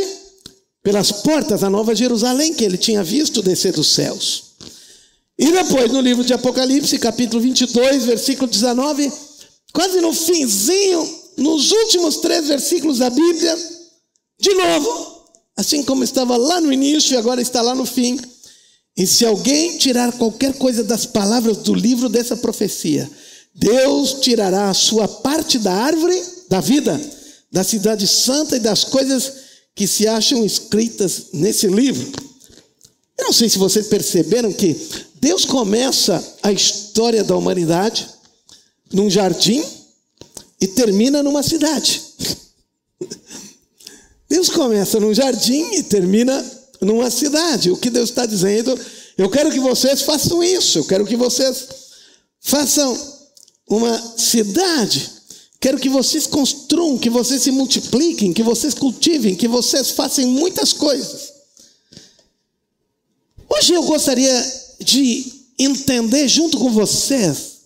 pelas 0.84 1.10
portas 1.10 1.62
da 1.62 1.68
Nova 1.68 1.96
Jerusalém, 1.96 2.54
que 2.54 2.62
ele 2.62 2.78
tinha 2.78 3.02
visto 3.02 3.42
descer 3.42 3.72
dos 3.72 3.88
céus. 3.88 4.52
E 5.36 5.50
depois, 5.50 5.90
no 5.90 6.00
livro 6.00 6.22
de 6.22 6.32
Apocalipse, 6.32 6.96
capítulo 7.00 7.42
22, 7.42 8.04
versículo 8.04 8.48
19, 8.48 9.10
quase 9.72 10.00
no 10.00 10.12
finzinho, 10.12 11.22
nos 11.38 11.72
últimos 11.72 12.18
três 12.18 12.46
versículos 12.46 12.98
da 12.98 13.10
Bíblia, 13.10 13.81
de 14.42 14.54
novo, 14.54 15.22
assim 15.56 15.84
como 15.84 16.02
estava 16.02 16.36
lá 16.36 16.60
no 16.60 16.72
início 16.72 17.14
e 17.14 17.16
agora 17.16 17.40
está 17.40 17.62
lá 17.62 17.76
no 17.76 17.86
fim. 17.86 18.18
E 18.96 19.06
se 19.06 19.24
alguém 19.24 19.78
tirar 19.78 20.10
qualquer 20.14 20.54
coisa 20.54 20.82
das 20.82 21.06
palavras 21.06 21.58
do 21.58 21.72
livro 21.72 22.08
dessa 22.08 22.36
profecia, 22.36 23.08
Deus 23.54 24.14
tirará 24.14 24.68
a 24.68 24.74
sua 24.74 25.06
parte 25.06 25.60
da 25.60 25.72
árvore 25.72 26.20
da 26.48 26.60
vida, 26.60 27.00
da 27.52 27.62
cidade 27.62 28.08
santa 28.08 28.56
e 28.56 28.60
das 28.60 28.82
coisas 28.82 29.32
que 29.76 29.86
se 29.86 30.08
acham 30.08 30.44
escritas 30.44 31.26
nesse 31.32 31.68
livro. 31.68 32.10
Eu 33.16 33.26
não 33.26 33.32
sei 33.32 33.48
se 33.48 33.58
vocês 33.58 33.86
perceberam 33.86 34.52
que 34.52 34.76
Deus 35.20 35.44
começa 35.44 36.20
a 36.42 36.50
história 36.50 37.22
da 37.22 37.36
humanidade 37.36 38.08
num 38.92 39.08
jardim 39.08 39.62
e 40.60 40.66
termina 40.66 41.22
numa 41.22 41.44
cidade. 41.44 42.01
Deus 44.32 44.48
começa 44.48 44.98
num 44.98 45.12
jardim 45.12 45.74
e 45.74 45.82
termina 45.82 46.42
numa 46.80 47.10
cidade. 47.10 47.70
O 47.70 47.76
que 47.76 47.90
Deus 47.90 48.08
está 48.08 48.24
dizendo, 48.24 48.80
eu 49.18 49.28
quero 49.28 49.52
que 49.52 49.60
vocês 49.60 50.00
façam 50.00 50.42
isso, 50.42 50.78
eu 50.78 50.86
quero 50.86 51.04
que 51.04 51.16
vocês 51.16 51.68
façam 52.40 52.98
uma 53.68 53.94
cidade. 54.16 55.10
Quero 55.60 55.78
que 55.78 55.90
vocês 55.90 56.26
construam, 56.26 56.96
que 56.96 57.10
vocês 57.10 57.42
se 57.42 57.50
multipliquem, 57.50 58.32
que 58.32 58.42
vocês 58.42 58.72
cultivem, 58.72 59.36
que 59.36 59.46
vocês 59.46 59.90
façam 59.90 60.26
muitas 60.26 60.72
coisas. 60.72 61.30
Hoje 63.50 63.74
eu 63.74 63.82
gostaria 63.82 64.62
de 64.80 65.30
entender 65.58 66.26
junto 66.26 66.56
com 66.56 66.70
vocês 66.70 67.58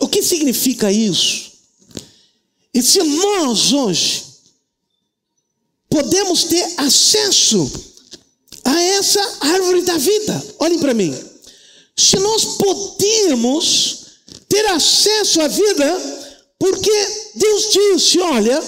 o 0.00 0.08
que 0.08 0.22
significa 0.22 0.90
isso. 0.90 1.52
E 2.72 2.80
se 2.80 3.02
nós 3.02 3.74
hoje 3.74 4.31
podemos 5.92 6.44
ter 6.44 6.66
acesso 6.78 7.70
a 8.64 8.82
essa 8.82 9.20
árvore 9.40 9.82
da 9.82 9.98
vida. 9.98 10.42
Olhem 10.58 10.78
para 10.78 10.94
mim. 10.94 11.14
Se 11.94 12.18
nós 12.18 12.56
podemos 12.56 13.98
ter 14.48 14.64
acesso 14.68 15.40
à 15.42 15.48
vida, 15.48 16.26
porque 16.58 16.90
Deus 17.34 17.70
disse: 17.72 18.18
olha, 18.20 18.62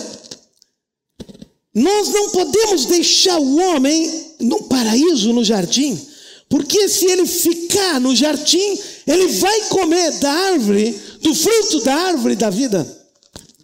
nós 1.74 2.08
não 2.10 2.28
podemos 2.28 2.84
deixar 2.84 3.38
o 3.38 3.56
homem 3.58 4.36
no 4.40 4.64
paraíso, 4.64 5.32
no 5.32 5.42
jardim, 5.42 5.98
porque 6.48 6.88
se 6.90 7.06
ele 7.06 7.26
ficar 7.26 7.98
no 8.00 8.14
jardim, 8.14 8.78
ele 9.06 9.28
vai 9.28 9.60
comer 9.68 10.12
da 10.18 10.30
árvore, 10.30 10.92
do 11.22 11.34
fruto 11.34 11.80
da 11.80 11.94
árvore 11.94 12.36
da 12.36 12.50
vida, 12.50 12.86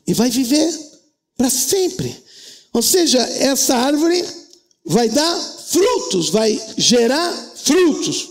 e 0.07 0.15
vai 0.15 0.31
viver 0.31 0.73
para 1.37 1.51
sempre. 1.51 2.30
Ou 2.73 2.83
seja, 2.83 3.19
essa 3.19 3.77
árvore 3.77 4.25
vai 4.85 5.09
dar 5.09 5.41
frutos, 5.41 6.31
vai 6.31 6.61
gerar 6.77 7.33
frutos. 7.57 8.31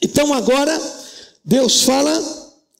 Então 0.00 0.32
agora, 0.34 0.80
Deus 1.44 1.82
fala 1.82 2.12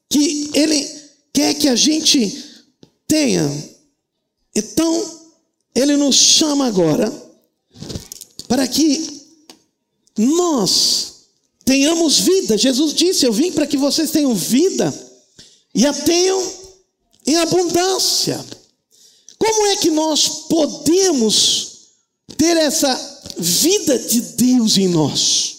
que 0.09 0.50
Ele 0.55 0.88
quer 1.33 1.55
que 1.55 1.68
a 1.68 1.76
gente 1.76 2.64
tenha. 3.07 3.48
Então, 4.55 5.20
Ele 5.74 5.96
nos 5.96 6.16
chama 6.16 6.66
agora 6.66 7.11
para 8.48 8.66
que 8.68 9.22
nós 10.18 11.12
tenhamos 11.64 12.18
vida. 12.20 12.59
Jesus 12.59 12.92
disse: 12.92 13.24
Eu 13.24 13.33
vim 13.33 13.52
para 13.52 13.66
que 13.66 13.76
vocês 13.76 14.11
tenham 14.11 14.35
vida 14.35 14.92
e 15.74 15.87
a 15.87 15.92
tenham 15.92 16.52
em 17.26 17.37
abundância. 17.37 18.44
Como 19.42 19.66
é 19.66 19.76
que 19.76 19.90
nós 19.90 20.28
podemos 20.48 21.88
ter 22.38 22.57
essa 22.57 22.94
vida 23.37 23.98
de 23.98 24.20
Deus 24.20 24.78
em 24.78 24.87
nós? 24.87 25.57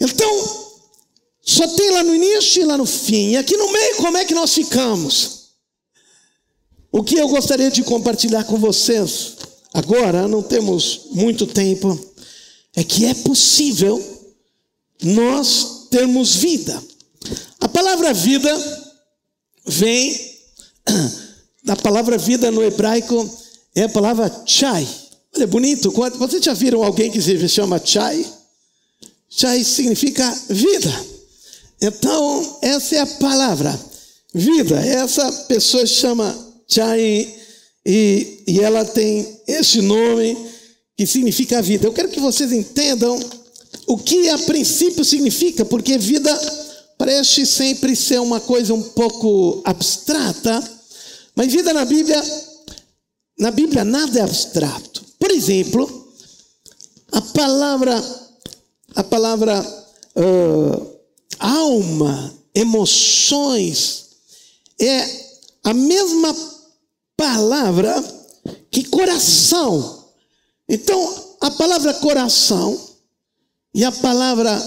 Então, 0.00 0.68
só 1.42 1.66
tem 1.66 1.90
lá 1.90 2.04
no 2.04 2.14
início 2.14 2.62
e 2.62 2.64
lá 2.64 2.78
no 2.78 2.86
fim. 2.86 3.30
E 3.30 3.36
aqui 3.36 3.56
no 3.56 3.72
meio, 3.72 3.96
como 3.96 4.16
é 4.16 4.24
que 4.24 4.32
nós 4.32 4.54
ficamos? 4.54 5.48
O 6.92 7.02
que 7.02 7.16
eu 7.16 7.26
gostaria 7.26 7.68
de 7.68 7.82
compartilhar 7.82 8.44
com 8.44 8.58
vocês 8.58 9.32
agora, 9.74 10.28
não 10.28 10.40
temos 10.40 11.08
muito 11.10 11.48
tempo, 11.48 11.98
é 12.76 12.84
que 12.84 13.06
é 13.06 13.14
possível 13.14 14.00
nós 15.02 15.88
termos 15.90 16.36
vida. 16.36 16.80
A 17.58 17.68
palavra 17.68 18.14
vida 18.14 18.56
vem 19.66 20.38
a 21.68 21.76
palavra 21.76 22.16
vida 22.16 22.50
no 22.50 22.62
hebraico 22.62 23.28
é 23.74 23.82
a 23.82 23.88
palavra 23.88 24.42
chai. 24.46 24.86
Olha, 25.36 25.46
bonito. 25.46 25.90
Vocês 25.90 26.42
já 26.42 26.54
viram 26.54 26.82
alguém 26.82 27.10
que 27.10 27.20
se 27.20 27.48
chama 27.48 27.80
chai? 27.84 28.24
Chai 29.28 29.62
significa 29.62 30.28
vida. 30.48 31.06
Então, 31.80 32.58
essa 32.62 32.96
é 32.96 33.00
a 33.00 33.06
palavra. 33.06 33.78
Vida. 34.34 34.76
Essa 34.80 35.30
pessoa 35.48 35.86
chama 35.86 36.36
chai 36.66 37.34
e, 37.84 38.42
e 38.46 38.60
ela 38.60 38.84
tem 38.84 39.40
esse 39.46 39.80
nome 39.80 40.36
que 40.96 41.06
significa 41.06 41.62
vida. 41.62 41.86
Eu 41.86 41.92
quero 41.92 42.08
que 42.08 42.20
vocês 42.20 42.52
entendam 42.52 43.18
o 43.86 43.96
que 43.96 44.28
a 44.28 44.38
princípio 44.38 45.04
significa, 45.04 45.64
porque 45.64 45.96
vida 45.96 46.34
parece 46.98 47.46
sempre 47.46 47.94
ser 47.94 48.20
uma 48.20 48.40
coisa 48.40 48.74
um 48.74 48.82
pouco 48.82 49.62
abstrata. 49.64 50.77
Mas 51.38 51.52
vida 51.52 51.72
na 51.72 51.84
Bíblia, 51.84 52.20
na 53.38 53.52
Bíblia 53.52 53.84
nada 53.84 54.18
é 54.18 54.22
abstrato. 54.22 55.04
Por 55.20 55.30
exemplo, 55.30 56.12
a 57.12 57.20
palavra, 57.22 57.94
a 58.96 59.04
palavra 59.04 59.60
uh, 60.16 60.98
alma, 61.38 62.34
emoções, 62.52 64.06
é 64.80 65.08
a 65.62 65.72
mesma 65.72 66.34
palavra 67.16 67.94
que 68.68 68.82
coração. 68.86 70.06
Então, 70.68 71.36
a 71.40 71.52
palavra 71.52 71.94
coração 71.94 72.80
e 73.72 73.84
a 73.84 73.92
palavra 73.92 74.60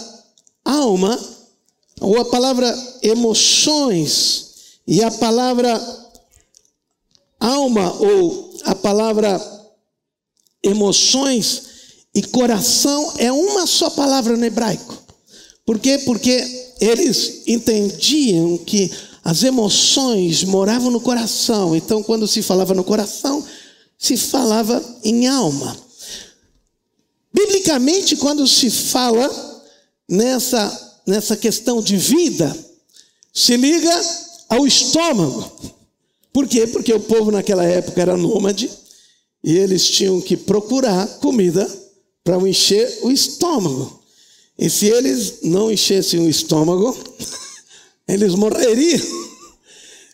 alma, 0.63 1.19
ou 1.99 2.17
a 2.17 2.23
palavra 2.23 2.73
emoções 3.03 4.51
e 4.87 5.03
a 5.03 5.11
palavra 5.11 6.00
alma 7.41 7.91
ou 7.99 8.53
a 8.63 8.75
palavra 8.75 9.41
emoções 10.63 11.63
e 12.13 12.21
coração 12.21 13.13
é 13.17 13.31
uma 13.31 13.65
só 13.65 13.89
palavra 13.89 14.37
no 14.37 14.45
hebraico. 14.45 14.97
Por 15.65 15.79
quê? 15.79 15.97
Porque 15.99 16.75
eles 16.79 17.43
entendiam 17.47 18.57
que 18.59 18.91
as 19.23 19.43
emoções 19.43 20.43
moravam 20.43 20.91
no 20.91 20.99
coração. 20.99 21.75
Então, 21.75 22.03
quando 22.03 22.27
se 22.27 22.41
falava 22.41 22.73
no 22.73 22.83
coração, 22.83 23.45
se 23.97 24.17
falava 24.17 24.83
em 25.03 25.27
alma. 25.27 25.77
Biblicamente, 27.33 28.17
quando 28.17 28.47
se 28.47 28.69
fala 28.69 29.29
nessa, 30.09 31.01
nessa 31.07 31.37
questão 31.37 31.81
de 31.81 31.95
vida, 31.95 32.55
se 33.33 33.55
liga 33.55 34.01
ao 34.49 34.67
estômago. 34.67 35.80
Por 36.33 36.47
quê? 36.47 36.67
Porque 36.67 36.93
o 36.93 36.99
povo 36.99 37.31
naquela 37.31 37.63
época 37.63 38.01
era 38.01 38.15
nômade 38.15 38.69
e 39.43 39.57
eles 39.57 39.89
tinham 39.89 40.21
que 40.21 40.37
procurar 40.37 41.07
comida 41.19 41.67
para 42.23 42.37
encher 42.47 42.99
o 43.01 43.11
estômago. 43.11 44.01
E 44.57 44.69
se 44.69 44.87
eles 44.87 45.39
não 45.43 45.71
enchessem 45.71 46.19
o 46.19 46.29
estômago, 46.29 46.95
eles 48.07 48.35
morreriam. 48.35 49.01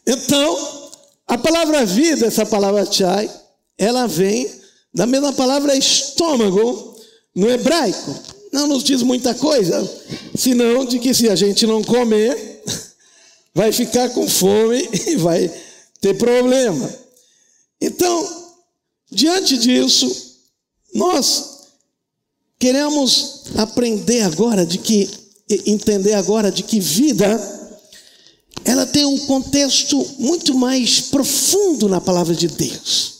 Então, 0.05 0.91
a 1.27 1.37
palavra 1.37 1.85
vida, 1.85 2.25
essa 2.25 2.45
palavra 2.45 2.89
chai, 2.89 3.29
ela 3.77 4.07
vem 4.07 4.49
da 4.93 5.05
mesma 5.05 5.33
palavra 5.33 5.75
estômago 5.75 6.95
no 7.35 7.49
hebraico. 7.49 8.15
Não 8.53 8.65
nos 8.65 8.83
diz 8.83 9.03
muita 9.03 9.35
coisa, 9.35 9.87
senão 10.35 10.85
de 10.85 10.99
que 10.99 11.13
se 11.13 11.29
a 11.29 11.35
gente 11.35 11.67
não 11.67 11.83
comer, 11.83 12.63
vai 13.53 13.73
ficar 13.73 14.09
com 14.09 14.27
fome 14.27 14.89
e 15.07 15.17
vai 15.17 15.51
ter 16.07 16.17
problema. 16.17 16.93
Então, 17.79 18.53
diante 19.11 19.57
disso, 19.57 20.09
nós 20.93 21.57
Queremos 22.59 23.43
aprender 23.55 24.21
agora 24.21 24.65
de 24.65 24.79
que, 24.79 25.07
entender 25.67 26.13
agora 26.13 26.51
de 26.51 26.63
que 26.63 26.79
vida, 26.79 27.27
ela 28.65 28.85
tem 28.85 29.05
um 29.05 29.17
contexto 29.19 30.03
muito 30.17 30.55
mais 30.55 30.99
profundo 30.99 31.87
na 31.87 32.01
palavra 32.01 32.33
de 32.33 32.47
Deus. 32.47 33.17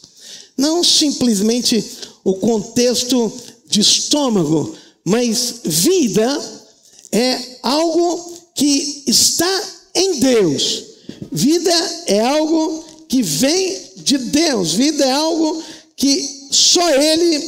Não 0.58 0.84
simplesmente 0.84 1.84
o 2.24 2.34
contexto 2.36 3.32
de 3.68 3.80
estômago, 3.80 4.76
mas 5.06 5.62
vida 5.64 6.28
é 7.12 7.60
algo 7.62 8.38
que 8.56 9.04
está 9.06 9.64
em 9.94 10.20
Deus. 10.20 10.84
Vida 11.32 11.72
é 12.08 12.20
algo 12.20 12.84
que 13.08 13.22
vem 13.22 13.92
de 13.98 14.18
Deus. 14.18 14.74
Vida 14.74 15.06
é 15.06 15.12
algo 15.12 15.64
que 15.96 16.48
só 16.52 16.90
Ele 16.90 17.40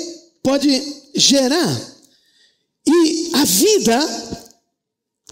pode 0.44 0.82
gerar. 1.16 1.90
E 2.88 3.30
a 3.34 3.46
vida, 3.46 4.44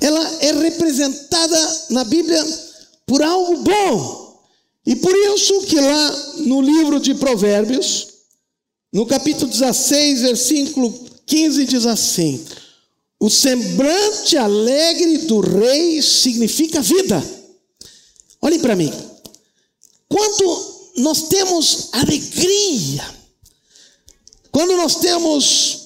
ela 0.02 0.38
é 0.42 0.52
representada 0.52 1.86
na 1.90 2.04
Bíblia 2.04 2.44
por 3.06 3.22
algo 3.22 3.58
bom. 3.58 4.28
E 4.86 4.96
por 4.96 5.14
isso 5.34 5.62
que 5.64 5.80
lá 5.80 6.34
no 6.46 6.62
livro 6.62 7.00
de 7.00 7.16
Provérbios, 7.16 8.08
no 8.94 9.06
capítulo 9.06 9.52
16, 9.52 10.22
versículo 10.22 11.08
15, 11.26 11.66
diz 11.66 11.86
assim: 11.86 12.46
O 13.20 13.30
semblante 13.30 14.38
alegre 14.38 15.20
do 15.20 15.40
rei 15.40 16.02
significa 16.02 16.82
vida. 16.82 17.37
Olhem 18.48 18.60
para 18.60 18.78
mim. 18.78 18.94
Quando 20.08 20.94
nós 20.96 21.24
temos 21.24 21.90
alegria, 21.92 23.04
quando 24.50 24.78
nós 24.78 24.96
temos 24.96 25.80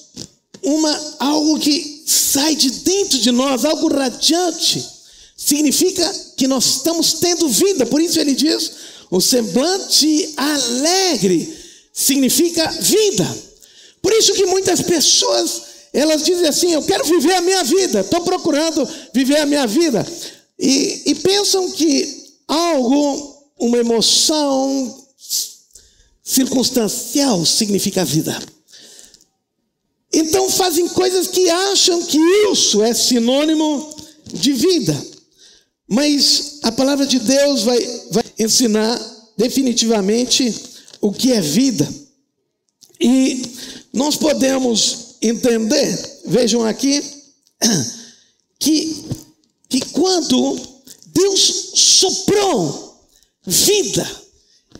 uma 0.62 1.16
algo 1.18 1.58
que 1.58 2.04
sai 2.06 2.54
de 2.54 2.70
dentro 2.70 3.18
de 3.18 3.32
nós, 3.32 3.64
algo 3.64 3.92
radiante, 3.92 4.88
significa 5.36 6.08
que 6.36 6.46
nós 6.46 6.64
estamos 6.66 7.14
tendo 7.14 7.48
vida. 7.48 7.84
Por 7.84 8.00
isso 8.00 8.20
ele 8.20 8.32
diz: 8.32 8.70
o 9.10 9.20
semblante 9.20 10.32
alegre 10.36 11.52
significa 11.92 12.70
vida. 12.80 13.26
Por 14.00 14.12
isso 14.12 14.34
que 14.34 14.46
muitas 14.46 14.80
pessoas 14.82 15.62
elas 15.92 16.22
dizem 16.22 16.46
assim: 16.46 16.72
eu 16.74 16.82
quero 16.84 17.04
viver 17.06 17.34
a 17.34 17.40
minha 17.40 17.64
vida, 17.64 18.02
estou 18.02 18.20
procurando 18.20 18.88
viver 19.12 19.38
a 19.38 19.46
minha 19.46 19.66
vida. 19.66 20.06
E, 20.56 21.02
e 21.06 21.14
pensam 21.16 21.68
que 21.72 22.21
algo, 22.46 23.50
uma 23.58 23.78
emoção 23.78 25.04
circunstancial 26.22 27.44
significa 27.44 28.04
vida. 28.04 28.40
Então 30.12 30.50
fazem 30.50 30.88
coisas 30.88 31.28
que 31.28 31.48
acham 31.48 32.02
que 32.02 32.18
isso 32.50 32.82
é 32.82 32.92
sinônimo 32.92 33.94
de 34.32 34.52
vida. 34.52 35.06
Mas 35.88 36.58
a 36.62 36.72
palavra 36.72 37.06
de 37.06 37.18
Deus 37.18 37.62
vai, 37.62 37.78
vai 38.10 38.24
ensinar 38.38 38.98
definitivamente 39.36 40.54
o 41.00 41.12
que 41.12 41.32
é 41.32 41.40
vida. 41.40 41.88
E 43.00 43.42
nós 43.92 44.16
podemos 44.16 45.16
entender, 45.20 46.20
vejam 46.26 46.64
aqui, 46.64 47.02
que, 48.58 49.04
que 49.68 49.80
quando 49.92 50.71
Deus 51.12 51.72
soprou 51.74 53.06
vida, 53.44 54.08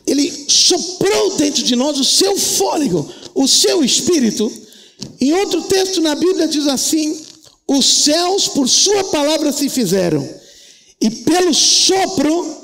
Ele 0.05 0.31
soprou 0.49 1.35
dentro 1.37 1.63
de 1.63 1.75
nós 1.75 1.99
o 1.99 2.03
seu 2.03 2.37
fôlego, 2.37 3.07
o 3.35 3.47
seu 3.47 3.83
espírito, 3.83 4.51
em 5.19 5.33
outro 5.33 5.61
texto 5.63 6.01
na 6.01 6.15
Bíblia 6.15 6.47
diz 6.47 6.67
assim: 6.67 7.23
os 7.67 7.85
céus 7.85 8.47
por 8.47 8.67
sua 8.67 9.03
palavra 9.05 9.51
se 9.51 9.69
fizeram, 9.69 10.27
e 10.99 11.09
pelo 11.09 11.53
sopro 11.53 12.63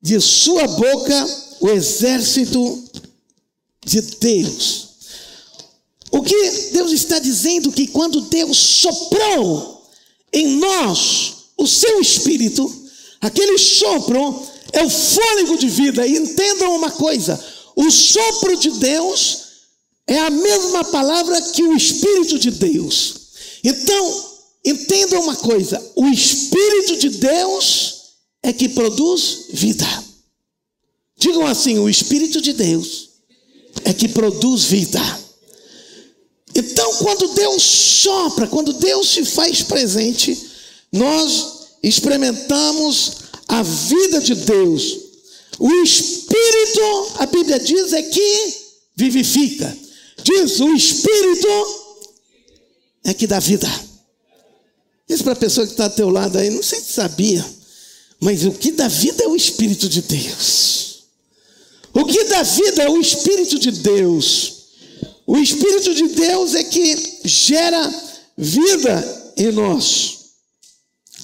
de 0.00 0.20
sua 0.20 0.66
boca 0.66 1.48
o 1.60 1.68
exército 1.70 2.84
de 3.84 4.00
Deus. 4.00 4.88
O 6.10 6.22
que 6.22 6.50
Deus 6.72 6.92
está 6.92 7.18
dizendo 7.18 7.72
que 7.72 7.88
quando 7.88 8.22
Deus 8.22 8.56
soprou 8.56 9.86
em 10.32 10.56
nós 10.56 11.37
o 11.58 11.66
seu 11.66 12.00
espírito, 12.00 12.72
aquele 13.20 13.58
sopro 13.58 14.46
é 14.72 14.84
o 14.84 14.88
fôlego 14.88 15.58
de 15.58 15.68
vida. 15.68 16.06
E 16.06 16.16
entendam 16.16 16.74
uma 16.74 16.90
coisa: 16.90 17.38
o 17.74 17.90
sopro 17.90 18.56
de 18.56 18.70
Deus 18.70 19.48
é 20.06 20.18
a 20.18 20.30
mesma 20.30 20.84
palavra 20.84 21.40
que 21.52 21.62
o 21.62 21.76
Espírito 21.76 22.38
de 22.38 22.50
Deus. 22.50 23.14
Então, 23.62 24.24
entenda 24.64 25.18
uma 25.20 25.36
coisa: 25.36 25.92
o 25.96 26.06
Espírito 26.06 26.96
de 26.96 27.10
Deus 27.10 27.94
é 28.42 28.52
que 28.52 28.68
produz 28.68 29.46
vida. 29.50 29.86
Digam 31.18 31.46
assim: 31.46 31.78
o 31.78 31.88
Espírito 31.88 32.40
de 32.40 32.52
Deus 32.52 33.08
é 33.84 33.92
que 33.92 34.08
produz 34.08 34.64
vida. 34.64 35.00
Então, 36.54 36.94
quando 36.96 37.34
Deus 37.34 37.62
sopra, 37.62 38.46
quando 38.46 38.72
Deus 38.72 39.10
se 39.10 39.24
faz 39.24 39.62
presente, 39.62 40.47
nós 40.92 41.68
experimentamos 41.82 43.12
a 43.46 43.62
vida 43.62 44.20
de 44.20 44.34
Deus. 44.34 44.98
O 45.58 45.72
Espírito, 45.82 47.12
a 47.18 47.26
Bíblia 47.26 47.58
diz, 47.58 47.92
é 47.92 48.02
que 48.02 48.56
vivifica. 48.96 49.76
Diz: 50.22 50.60
o 50.60 50.74
Espírito 50.74 51.48
é 53.04 53.14
que 53.14 53.26
dá 53.26 53.38
vida. 53.38 53.68
Diz 55.08 55.22
para 55.22 55.32
a 55.32 55.36
pessoa 55.36 55.66
que 55.66 55.72
está 55.72 55.84
ao 55.84 55.90
teu 55.90 56.10
lado 56.10 56.36
aí, 56.36 56.50
não 56.50 56.62
sei 56.62 56.80
se 56.80 56.92
sabia, 56.92 57.44
mas 58.20 58.44
o 58.44 58.52
que 58.52 58.72
dá 58.72 58.88
vida 58.88 59.24
é 59.24 59.28
o 59.28 59.36
Espírito 59.36 59.88
de 59.88 60.02
Deus. 60.02 61.04
O 61.94 62.04
que 62.04 62.24
dá 62.24 62.42
vida 62.42 62.82
é 62.82 62.90
o 62.90 63.00
Espírito 63.00 63.58
de 63.58 63.70
Deus. 63.70 64.52
O 65.26 65.38
Espírito 65.38 65.94
de 65.94 66.08
Deus 66.08 66.54
é 66.54 66.64
que 66.64 67.20
gera 67.24 67.94
vida 68.36 69.32
em 69.36 69.52
nós, 69.52 70.17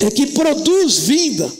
é 0.00 0.10
que 0.10 0.26
produz 0.28 0.98
vida. 0.98 1.52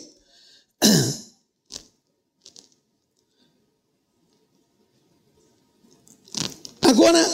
Agora, 6.80 7.24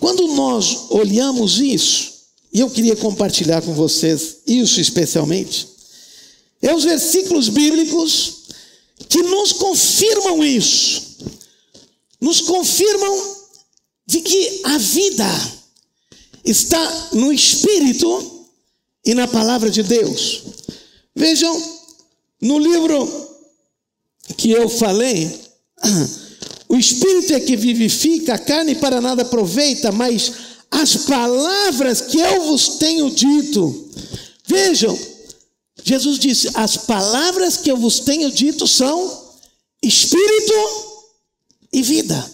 quando 0.00 0.26
nós 0.28 0.90
olhamos 0.90 1.58
isso, 1.58 2.14
e 2.52 2.60
eu 2.60 2.70
queria 2.70 2.96
compartilhar 2.96 3.60
com 3.62 3.74
vocês 3.74 4.38
isso 4.46 4.80
especialmente, 4.80 5.68
é 6.62 6.74
os 6.74 6.84
versículos 6.84 7.48
bíblicos 7.48 8.44
que 9.08 9.22
nos 9.22 9.52
confirmam 9.52 10.42
isso, 10.42 11.18
nos 12.20 12.40
confirmam 12.40 13.36
de 14.06 14.20
que 14.20 14.60
a 14.64 14.78
vida 14.78 15.26
está 16.44 17.10
no 17.12 17.32
Espírito 17.32 18.33
e 19.04 19.14
na 19.14 19.28
palavra 19.28 19.70
de 19.70 19.82
Deus. 19.82 20.42
Vejam, 21.14 21.62
no 22.40 22.58
livro 22.58 23.30
que 24.36 24.50
eu 24.50 24.68
falei, 24.68 25.30
o 26.68 26.76
espírito 26.76 27.34
é 27.34 27.40
que 27.40 27.56
vivifica, 27.56 28.34
a 28.34 28.38
carne 28.38 28.74
para 28.74 29.00
nada 29.00 29.22
aproveita, 29.22 29.92
mas 29.92 30.32
as 30.70 30.96
palavras 30.96 32.00
que 32.00 32.18
eu 32.18 32.42
vos 32.46 32.78
tenho 32.78 33.10
dito. 33.10 33.90
Vejam, 34.46 34.98
Jesus 35.84 36.18
disse: 36.18 36.50
As 36.54 36.76
palavras 36.76 37.58
que 37.58 37.70
eu 37.70 37.76
vos 37.76 38.00
tenho 38.00 38.30
dito 38.30 38.66
são 38.66 39.24
espírito 39.82 40.54
e 41.72 41.82
vida. 41.82 42.32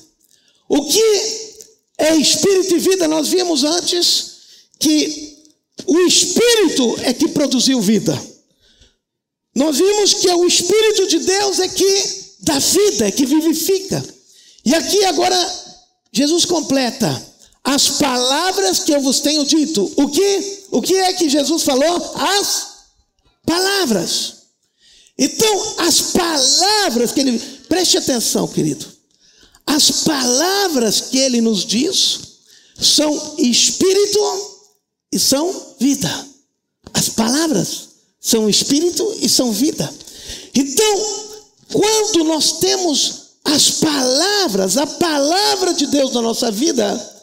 O 0.68 0.84
que 0.84 1.50
é 1.98 2.14
espírito 2.16 2.76
e 2.76 2.78
vida? 2.78 3.08
Nós 3.08 3.28
vimos 3.28 3.64
antes 3.64 4.30
que 4.78 5.39
o 5.86 6.00
espírito 6.00 6.98
é 7.02 7.12
que 7.12 7.28
produziu 7.28 7.80
vida. 7.80 8.20
Nós 9.54 9.76
vimos 9.76 10.14
que 10.14 10.28
é 10.28 10.34
o 10.34 10.46
espírito 10.46 11.06
de 11.08 11.18
Deus 11.20 11.58
é 11.58 11.68
que 11.68 12.20
dá 12.40 12.58
vida, 12.58 13.08
é 13.08 13.10
que 13.10 13.26
vivifica. 13.26 14.02
E 14.64 14.74
aqui 14.74 15.04
agora 15.04 15.36
Jesus 16.12 16.44
completa 16.44 17.30
as 17.64 17.88
palavras 17.88 18.80
que 18.80 18.92
eu 18.92 19.00
vos 19.00 19.20
tenho 19.20 19.44
dito. 19.44 19.92
O 19.96 20.08
que? 20.08 20.64
O 20.70 20.80
que 20.80 20.94
é 20.94 21.12
que 21.12 21.28
Jesus 21.28 21.62
falou? 21.62 22.14
As 22.16 22.68
palavras. 23.44 24.34
Então, 25.18 25.74
as 25.78 26.00
palavras 26.00 27.12
que 27.12 27.20
ele. 27.20 27.38
Preste 27.68 27.98
atenção, 27.98 28.48
querido. 28.48 28.86
As 29.66 29.90
palavras 30.02 31.00
que 31.02 31.18
ele 31.18 31.40
nos 31.40 31.64
diz 31.64 32.20
são 32.80 33.36
espírito 33.38 34.49
e 35.12 35.18
são 35.18 35.76
vida. 35.78 36.28
As 36.92 37.08
palavras 37.08 37.88
são 38.20 38.48
espírito 38.48 39.16
e 39.20 39.28
são 39.28 39.52
vida. 39.52 39.92
Então, 40.54 41.30
quando 41.72 42.24
nós 42.24 42.58
temos 42.58 43.20
as 43.44 43.70
palavras, 43.72 44.76
a 44.76 44.86
palavra 44.86 45.72
de 45.74 45.86
Deus 45.86 46.12
na 46.12 46.20
nossa 46.20 46.50
vida, 46.50 47.20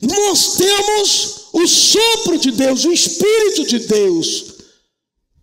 nós 0.00 0.54
temos 0.56 1.48
o 1.52 1.66
sopro 1.66 2.38
de 2.38 2.52
Deus, 2.52 2.84
o 2.84 2.92
Espírito 2.92 3.66
de 3.66 3.80
Deus, 3.80 4.44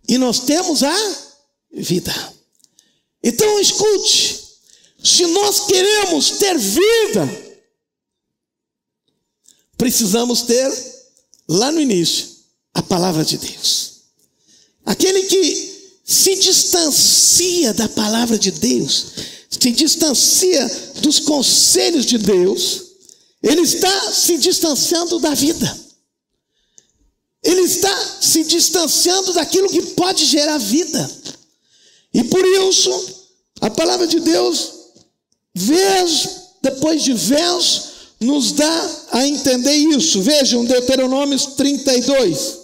e 0.08 0.16
nós 0.16 0.40
temos 0.40 0.82
a 0.82 1.16
vida. 1.72 2.12
Então 3.22 3.60
escute, 3.60 4.40
se 5.02 5.26
nós 5.26 5.66
queremos 5.66 6.30
ter 6.32 6.56
vida, 6.56 7.28
precisamos 9.76 10.42
ter, 10.42 10.95
lá 11.48 11.70
no 11.72 11.80
início, 11.80 12.26
a 12.74 12.82
palavra 12.82 13.24
de 13.24 13.38
Deus. 13.38 13.92
Aquele 14.84 15.22
que 15.24 16.00
se 16.04 16.36
distancia 16.36 17.74
da 17.74 17.88
palavra 17.88 18.38
de 18.38 18.50
Deus, 18.50 19.06
se 19.50 19.72
distancia 19.72 20.92
dos 21.02 21.20
conselhos 21.20 22.06
de 22.06 22.18
Deus, 22.18 22.82
ele 23.42 23.62
está 23.62 24.12
se 24.12 24.38
distanciando 24.38 25.18
da 25.18 25.34
vida. 25.34 25.86
Ele 27.42 27.62
está 27.62 28.20
se 28.20 28.44
distanciando 28.44 29.32
daquilo 29.32 29.68
que 29.68 29.82
pode 29.94 30.24
gerar 30.24 30.58
vida. 30.58 31.10
E 32.12 32.24
por 32.24 32.44
isso, 32.44 32.90
a 33.60 33.70
palavra 33.70 34.06
de 34.06 34.18
Deus, 34.20 34.72
vez 35.54 36.46
depois 36.62 37.02
de 37.02 37.12
vez, 37.12 37.82
nos 38.20 38.52
dá 38.52 38.90
a 39.12 39.26
entender 39.26 39.74
isso. 39.74 40.22
Vejam 40.22 40.64
Deuteronômio 40.64 41.38
32, 41.38 42.58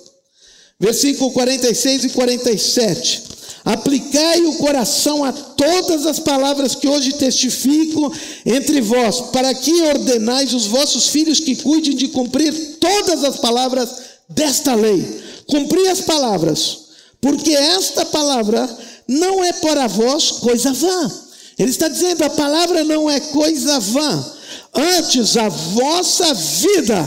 versículo 0.78 1.30
46 1.32 2.04
e 2.04 2.08
47. 2.10 3.22
Aplicai 3.64 4.40
o 4.44 4.54
coração 4.54 5.22
a 5.24 5.32
todas 5.32 6.04
as 6.04 6.18
palavras 6.18 6.74
que 6.74 6.88
hoje 6.88 7.12
testifico 7.12 8.12
entre 8.44 8.80
vós, 8.80 9.20
para 9.32 9.54
que 9.54 9.82
ordenais 9.82 10.52
os 10.52 10.66
vossos 10.66 11.08
filhos 11.08 11.38
que 11.38 11.54
cuidem 11.54 11.94
de 11.94 12.08
cumprir 12.08 12.52
todas 12.80 13.22
as 13.22 13.36
palavras 13.36 13.88
desta 14.28 14.74
lei. 14.74 15.22
Cumprir 15.46 15.88
as 15.88 16.00
palavras, 16.00 16.78
porque 17.20 17.52
esta 17.52 18.04
palavra 18.06 18.68
não 19.06 19.44
é 19.44 19.52
para 19.52 19.86
vós 19.86 20.32
coisa 20.32 20.72
vã. 20.72 21.12
Ele 21.56 21.70
está 21.70 21.86
dizendo: 21.86 22.24
a 22.24 22.30
palavra 22.30 22.82
não 22.82 23.08
é 23.08 23.20
coisa 23.20 23.78
vã, 23.78 24.32
antes 24.74 25.36
a 25.36 25.48
vossa 25.48 26.34
vida. 26.34 27.04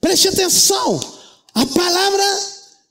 Preste 0.00 0.28
atenção, 0.28 1.00
a 1.54 1.64
palavra 1.66 2.40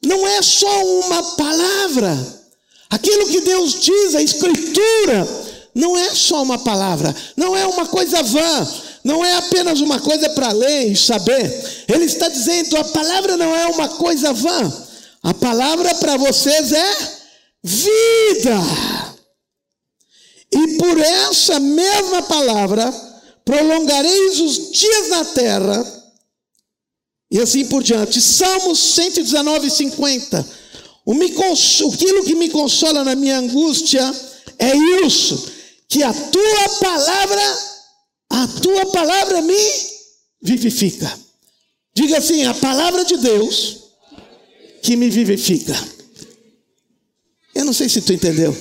não 0.04 0.28
é 0.28 0.42
só 0.42 0.86
uma 0.86 1.24
palavra. 1.36 2.42
Aquilo 2.90 3.28
que 3.28 3.42
Deus 3.42 3.82
diz, 3.82 4.16
a 4.16 4.22
Escritura, 4.22 5.28
não 5.74 5.98
é 5.98 6.14
só 6.14 6.44
uma 6.44 6.60
palavra, 6.60 7.16
não 7.38 7.56
é 7.56 7.66
uma 7.66 7.86
coisa 7.86 8.22
vã, 8.22 8.68
não 9.04 9.24
é 9.24 9.34
apenas 9.36 9.80
uma 9.80 10.00
coisa 10.00 10.30
para 10.32 10.52
ler 10.52 10.92
e 10.92 10.96
saber. 10.96 11.86
Ele 11.88 12.06
está 12.06 12.28
dizendo: 12.28 12.78
a 12.78 12.84
palavra 12.86 13.38
não 13.38 13.56
é 13.56 13.68
uma 13.68 13.88
coisa 13.88 14.34
vã, 14.34 14.88
a 15.24 15.34
palavra 15.34 15.96
para 15.96 16.18
vocês 16.18 16.72
é 16.72 16.98
vida. 17.64 18.58
E 20.54 20.78
por 20.78 21.00
essa 21.00 21.60
mesma 21.62 22.24
palavra, 22.24 23.11
prolongareis 23.52 24.40
os 24.40 24.72
dias 24.72 25.10
na 25.10 25.26
terra, 25.26 26.04
e 27.30 27.38
assim 27.38 27.66
por 27.66 27.84
diante. 27.84 28.22
Salmos 28.22 28.80
119, 28.80 29.70
50. 29.70 30.48
O 31.06 31.14
me 31.14 31.26
aquilo 31.26 32.24
que 32.24 32.34
me 32.36 32.50
consola 32.50 33.04
na 33.04 33.14
minha 33.14 33.40
angústia 33.40 34.02
é 34.58 34.74
isso, 35.06 35.52
que 35.90 36.02
a 36.02 36.14
tua 36.14 36.70
palavra, 36.80 37.58
a 38.30 38.48
tua 38.62 38.86
palavra 38.86 39.42
me 39.42 39.58
vivifica. 40.42 41.20
Diga 41.94 42.20
assim, 42.20 42.46
a 42.46 42.54
palavra 42.54 43.04
de 43.04 43.18
Deus 43.18 43.80
que 44.82 44.96
me 44.96 45.10
vivifica. 45.10 45.76
Eu 47.54 47.66
não 47.66 47.74
sei 47.74 47.90
se 47.90 48.02
tu 48.02 48.14
entendeu. 48.14 48.56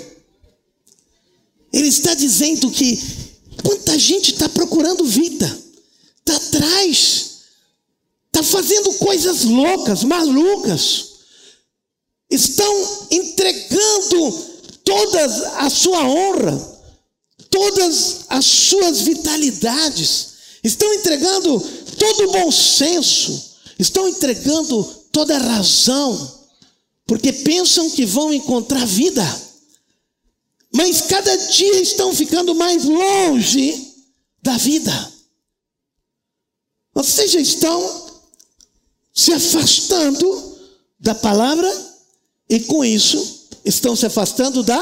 Ele 1.73 1.87
está 1.87 2.13
dizendo 2.15 2.69
que 2.73 3.30
quanta 3.63 3.99
gente 3.99 4.33
está 4.33 4.49
procurando 4.49 5.05
vida, 5.05 5.47
está 6.19 6.37
atrás, 6.37 7.31
está 8.27 8.43
fazendo 8.43 8.95
coisas 8.95 9.45
loucas, 9.45 10.05
malucas. 10.05 11.11
Estão 12.31 13.09
entregando 13.11 14.33
toda 14.85 15.25
a 15.59 15.69
sua 15.69 16.05
honra, 16.05 16.81
todas 17.51 18.21
as 18.29 18.45
suas 18.45 19.01
vitalidades, 19.01 20.29
estão 20.63 20.93
entregando 20.95 21.61
todo 21.99 22.29
o 22.29 22.33
bom 22.33 22.51
senso, 22.53 23.57
estão 23.79 24.09
entregando 24.09 24.85
toda 25.11 25.37
a 25.37 25.41
razão, 25.41 26.41
porque 27.07 27.33
pensam 27.33 27.91
que 27.91 28.07
vão 28.07 28.33
encontrar 28.33 28.87
vida, 28.87 29.25
mas 30.73 31.03
cada 31.03 31.37
dia 31.49 31.81
estão 31.81 32.15
ficando 32.15 32.55
mais 32.55 32.85
longe 32.85 33.95
da 34.43 34.57
vida. 34.57 35.13
Vocês 36.95 37.33
já 37.33 37.41
estão 37.41 38.11
se 39.13 39.33
afastando 39.33 40.59
da 40.99 41.15
palavra 41.15 41.69
e 42.49 42.61
com 42.61 42.85
isso 42.85 43.49
estão 43.65 43.97
se 43.97 44.07
afastando 44.07 44.63
da 44.63 44.81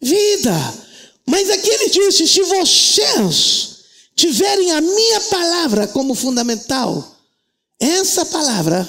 vida. 0.00 0.52
Mas 1.26 1.48
aqui 1.50 1.68
ele 1.68 1.90
disse: 1.90 2.26
se 2.26 2.42
vocês 2.42 3.76
tiverem 4.16 4.72
a 4.72 4.80
minha 4.80 5.20
palavra 5.22 5.86
como 5.88 6.14
fundamental, 6.14 7.16
essa 7.78 8.26
palavra 8.26 8.86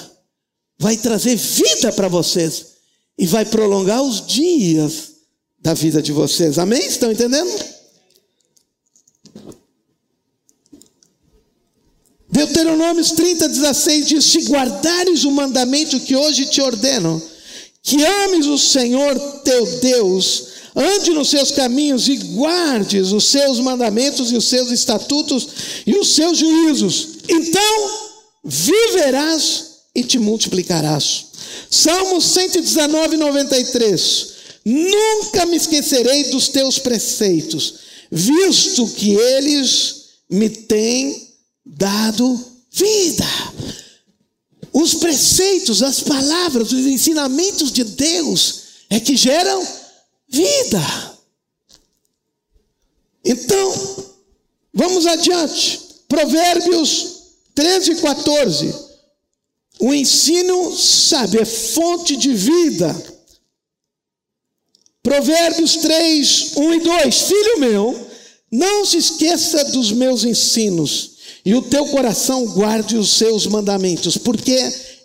vai 0.78 0.96
trazer 0.96 1.36
vida 1.36 1.92
para 1.92 2.08
vocês 2.08 2.66
e 3.16 3.26
vai 3.26 3.44
prolongar 3.44 4.02
os 4.02 4.26
dias 4.26 5.11
da 5.62 5.74
vida 5.74 6.02
de 6.02 6.12
vocês. 6.12 6.58
Amém? 6.58 6.84
Estão 6.84 7.12
entendendo? 7.12 7.50
Deuteronômio 12.28 13.04
30, 13.04 13.48
16 13.48 14.06
diz: 14.06 14.24
Se 14.24 14.40
guardares 14.48 15.24
o 15.24 15.30
mandamento 15.30 16.00
que 16.00 16.16
hoje 16.16 16.46
te 16.46 16.60
ordeno, 16.60 17.22
que 17.82 18.04
ames 18.04 18.46
o 18.46 18.58
Senhor 18.58 19.18
teu 19.44 19.64
Deus, 19.80 20.48
ande 20.74 21.10
nos 21.10 21.28
seus 21.28 21.50
caminhos 21.50 22.08
e 22.08 22.16
guardes 22.16 23.12
os 23.12 23.24
seus 23.24 23.60
mandamentos 23.60 24.32
e 24.32 24.36
os 24.36 24.48
seus 24.48 24.70
estatutos 24.70 25.48
e 25.86 25.94
os 25.94 26.14
seus 26.14 26.38
juízos. 26.38 27.08
Então 27.28 27.90
viverás 28.42 29.72
e 29.94 30.02
te 30.02 30.18
multiplicarás. 30.18 31.26
Salmo 31.70 32.20
119, 32.20 33.16
93. 33.16 34.31
Nunca 34.64 35.46
me 35.46 35.56
esquecerei 35.56 36.24
dos 36.24 36.48
teus 36.48 36.78
preceitos, 36.78 37.74
visto 38.10 38.86
que 38.88 39.10
eles 39.14 40.04
me 40.30 40.48
têm 40.48 41.34
dado 41.64 42.44
vida. 42.70 43.26
Os 44.72 44.94
preceitos, 44.94 45.82
as 45.82 46.00
palavras, 46.00 46.72
os 46.72 46.86
ensinamentos 46.86 47.72
de 47.72 47.84
Deus 47.84 48.62
é 48.88 48.98
que 49.00 49.16
geram 49.16 49.66
vida. 50.28 50.80
Então, 53.24 54.02
Vamos 54.72 55.06
adiante. 55.06 55.80
Provérbios 56.08 57.22
13 57.54 57.92
e 57.92 57.96
14. 57.96 58.74
O 59.80 59.92
ensino 59.92 60.74
sábio 60.76 61.40
é 61.40 61.44
fonte 61.44 62.16
de 62.16 62.32
vida. 62.32 63.11
Provérbios 65.02 65.76
3, 65.78 66.52
1 66.56 66.74
e 66.74 66.80
2. 66.80 67.20
Filho 67.22 67.60
meu, 67.60 68.08
não 68.50 68.84
se 68.84 68.98
esqueça 68.98 69.64
dos 69.64 69.90
meus 69.90 70.24
ensinos, 70.24 71.12
e 71.44 71.54
o 71.54 71.62
teu 71.62 71.86
coração 71.86 72.46
guarde 72.46 72.96
os 72.96 73.10
seus 73.12 73.46
mandamentos, 73.46 74.16
porque 74.16 74.56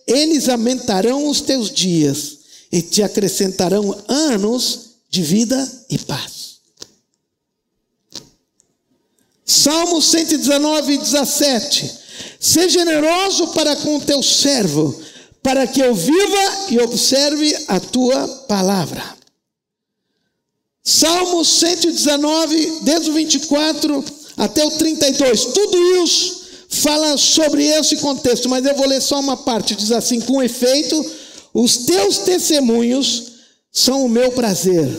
eles 0.05 0.47
aumentarão 0.47 1.27
os 1.27 1.41
teus 1.41 1.71
dias 1.71 2.37
e 2.71 2.81
te 2.81 3.01
acrescentarão 3.01 3.97
anos 4.07 4.87
de 5.09 5.23
vida 5.23 5.85
e 5.89 5.97
paz. 5.97 6.57
Salmo 9.45 10.01
119, 10.01 10.97
17. 10.97 11.91
Seja 12.39 12.79
generoso 12.79 13.47
para 13.47 13.75
com 13.77 13.95
o 13.95 14.01
teu 14.01 14.21
servo, 14.21 15.01
para 15.41 15.65
que 15.65 15.79
eu 15.79 15.95
viva 15.95 16.65
e 16.69 16.79
observe 16.79 17.57
a 17.67 17.79
tua 17.79 18.27
palavra. 18.47 19.16
Salmo 20.89 21.43
119, 21.43 22.79
desde 22.83 23.09
o 23.09 23.13
24 23.13 24.05
até 24.37 24.63
o 24.63 24.71
32. 24.71 25.45
Tudo 25.47 25.77
isso 26.01 26.47
fala 26.69 27.17
sobre 27.17 27.65
esse 27.65 27.97
contexto, 27.97 28.47
mas 28.47 28.65
eu 28.65 28.73
vou 28.73 28.87
ler 28.87 29.01
só 29.01 29.19
uma 29.19 29.35
parte. 29.35 29.75
Diz 29.75 29.91
assim: 29.91 30.21
Com 30.21 30.41
efeito, 30.41 31.05
os 31.53 31.79
teus 31.79 32.19
testemunhos 32.19 33.33
são 33.69 34.05
o 34.05 34.09
meu 34.09 34.31
prazer, 34.31 34.89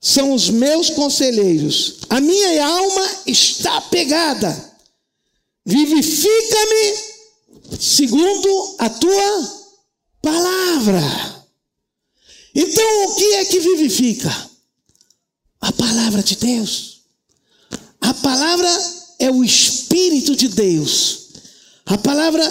são 0.00 0.32
os 0.32 0.48
meus 0.48 0.88
conselheiros. 0.88 1.96
A 2.08 2.18
minha 2.18 2.66
alma 2.66 3.06
está 3.26 3.78
pegada. 3.82 4.70
Vivifica-me 5.66 6.96
segundo 7.78 8.74
a 8.78 8.88
tua 8.88 9.68
palavra. 10.22 11.02
Então, 12.54 13.04
o 13.04 13.14
que 13.16 13.34
é 13.34 13.44
que 13.44 13.60
vivifica? 13.60 14.49
A 15.70 15.72
palavra 15.72 16.20
de 16.20 16.34
Deus. 16.34 17.02
A 18.00 18.12
palavra 18.12 18.68
é 19.20 19.30
o 19.30 19.44
Espírito 19.44 20.34
de 20.34 20.48
Deus. 20.48 21.28
A 21.86 21.96
palavra 21.96 22.44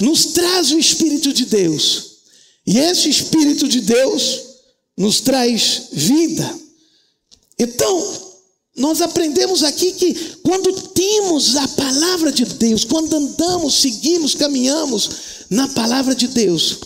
nos 0.00 0.26
traz 0.26 0.70
o 0.70 0.78
Espírito 0.78 1.32
de 1.32 1.46
Deus. 1.46 2.18
E 2.64 2.78
esse 2.78 3.10
Espírito 3.10 3.66
de 3.66 3.80
Deus 3.80 4.40
nos 4.96 5.20
traz 5.20 5.88
vida. 5.90 6.48
Então, 7.58 8.22
nós 8.76 9.00
aprendemos 9.00 9.64
aqui 9.64 9.92
que 9.92 10.14
quando 10.44 10.72
temos 10.90 11.56
a 11.56 11.66
palavra 11.66 12.30
de 12.30 12.44
Deus, 12.44 12.84
quando 12.84 13.16
andamos, 13.16 13.74
seguimos, 13.74 14.36
caminhamos 14.36 15.10
na 15.50 15.66
palavra 15.66 16.14
de 16.14 16.28
Deus, 16.28 16.78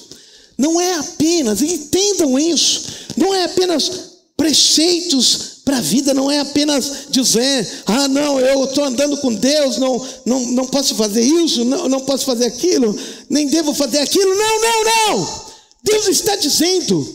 não 0.56 0.80
é 0.80 0.94
apenas, 0.94 1.60
entendam 1.60 2.38
isso, 2.38 2.84
não 3.18 3.34
é 3.34 3.44
apenas 3.44 3.90
preceitos 4.34 5.57
para 5.68 5.76
a 5.76 5.82
vida 5.82 6.14
não 6.14 6.30
é 6.30 6.40
apenas 6.40 7.08
dizer, 7.10 7.82
ah, 7.84 8.08
não, 8.08 8.40
eu 8.40 8.64
estou 8.64 8.84
andando 8.84 9.18
com 9.18 9.34
Deus, 9.34 9.76
não, 9.76 10.02
não, 10.24 10.40
não 10.52 10.66
posso 10.66 10.94
fazer 10.94 11.20
isso, 11.20 11.62
não, 11.62 11.86
não 11.90 12.00
posso 12.00 12.24
fazer 12.24 12.46
aquilo, 12.46 12.98
nem 13.28 13.48
devo 13.48 13.74
fazer 13.74 13.98
aquilo. 13.98 14.34
Não, 14.34 14.60
não, 14.62 14.84
não. 14.84 15.44
Deus 15.84 16.08
está 16.08 16.36
dizendo: 16.36 17.06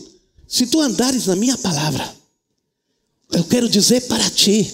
se 0.46 0.68
tu 0.68 0.80
andares 0.80 1.26
na 1.26 1.34
minha 1.34 1.58
palavra, 1.58 2.08
eu 3.32 3.42
quero 3.42 3.68
dizer 3.68 4.02
para 4.02 4.30
ti, 4.30 4.72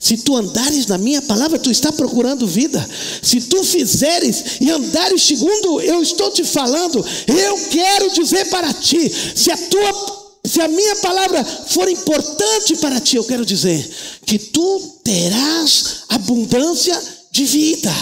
se 0.00 0.16
tu 0.16 0.34
andares 0.34 0.86
na 0.86 0.96
minha 0.96 1.20
palavra, 1.20 1.58
tu 1.58 1.70
está 1.70 1.92
procurando 1.92 2.46
vida. 2.46 2.82
Se 3.22 3.42
tu 3.42 3.62
fizeres 3.62 4.58
e 4.58 4.70
andares 4.70 5.22
segundo 5.22 5.82
eu 5.82 6.00
estou 6.00 6.30
te 6.30 6.44
falando, 6.44 7.04
eu 7.26 7.68
quero 7.68 8.10
dizer 8.10 8.46
para 8.46 8.72
ti, 8.72 9.12
se 9.36 9.50
a 9.50 9.56
tua 9.68 10.27
se 10.44 10.60
a 10.60 10.68
minha 10.68 10.96
palavra 10.96 11.44
for 11.44 11.88
importante 11.88 12.76
para 12.76 13.00
ti, 13.00 13.16
eu 13.16 13.24
quero 13.24 13.44
dizer 13.44 13.88
que 14.24 14.38
tu 14.38 15.00
terás 15.04 16.04
abundância 16.08 16.98
de 17.30 17.44
vida. 17.44 17.92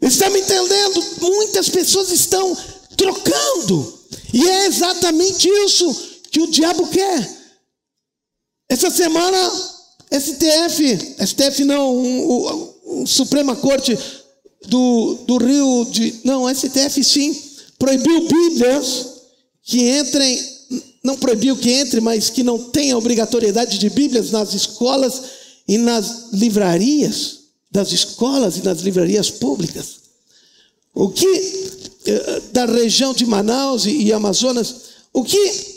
Está 0.00 0.30
me 0.30 0.40
entendendo? 0.40 1.04
Muitas 1.20 1.68
pessoas 1.68 2.10
estão 2.10 2.56
trocando, 2.96 4.00
e 4.32 4.48
é 4.48 4.66
exatamente 4.66 5.48
isso 5.48 5.94
que 6.30 6.40
o 6.40 6.50
diabo 6.50 6.86
quer. 6.88 7.38
Essa 8.68 8.90
semana, 8.90 9.38
STF, 10.12 11.16
STF 11.26 11.64
não, 11.64 11.96
um, 11.96 12.32
um, 12.32 13.00
um 13.00 13.06
Suprema 13.06 13.56
Corte 13.56 13.98
do, 14.66 15.14
do 15.26 15.38
Rio 15.38 15.86
de. 15.90 16.20
Não, 16.24 16.52
STF 16.52 17.02
sim, 17.02 17.34
proibiu 17.78 18.28
Bíblias 18.28 19.17
que 19.68 19.86
entrem, 19.86 20.42
não 21.04 21.18
proibiu 21.18 21.54
que 21.54 21.70
entre, 21.70 22.00
mas 22.00 22.30
que 22.30 22.42
não 22.42 22.70
tenha 22.70 22.96
obrigatoriedade 22.96 23.76
de 23.76 23.90
Bíblias 23.90 24.30
nas 24.30 24.54
escolas 24.54 25.22
e 25.68 25.76
nas 25.76 26.32
livrarias 26.32 27.40
das 27.70 27.92
escolas 27.92 28.56
e 28.56 28.62
nas 28.62 28.80
livrarias 28.80 29.30
públicas. 29.30 29.98
O 30.94 31.10
que 31.10 31.26
eh, 32.06 32.42
da 32.50 32.64
região 32.64 33.12
de 33.12 33.26
Manaus 33.26 33.84
e 33.84 34.10
Amazonas, 34.10 34.74
o 35.12 35.22
que 35.22 35.76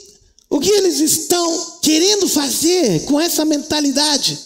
o 0.49 0.57
que 0.61 0.69
eles 0.69 1.01
estão 1.01 1.79
querendo 1.81 2.29
fazer 2.29 3.03
com 3.05 3.19
essa 3.19 3.43
mentalidade? 3.43 4.39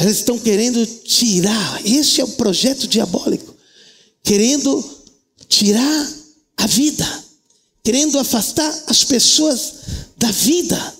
Eles 0.00 0.16
estão 0.16 0.38
querendo 0.38 0.84
tirar, 0.86 1.86
esse 1.86 2.22
é 2.22 2.24
o 2.24 2.28
projeto 2.28 2.88
diabólico, 2.88 3.54
querendo 4.22 4.82
tirar 5.48 6.12
a 6.56 6.66
vida 6.66 7.24
querendo 7.84 8.18
afastar 8.18 8.84
as 8.86 9.04
pessoas 9.04 9.74
da 10.16 10.30
vida, 10.30 10.96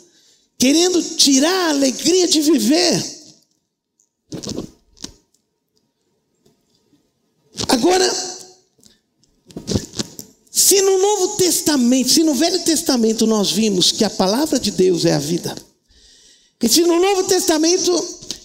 querendo 0.59 1.03
tirar 1.16 1.68
a 1.68 1.70
alegria 1.70 2.29
de 2.29 2.42
viver. 2.42 3.14
Agora, 7.68 8.09
se 10.51 10.83
no 10.83 10.99
Novo 10.99 11.37
Testamento, 11.37 12.11
se 12.11 12.23
no 12.23 12.35
Velho 12.35 12.62
Testamento 12.64 13.27
nós 13.27 13.51
vimos 13.51 13.90
que 13.90 14.05
a 14.05 14.11
palavra 14.11 14.61
de 14.61 14.70
Deus 14.70 15.07
é 15.07 15.14
a 15.14 15.18
vida, 15.18 15.57
e 16.62 16.68
se 16.68 16.83
no 16.83 17.01
Novo 17.01 17.25
Testamento 17.25 17.92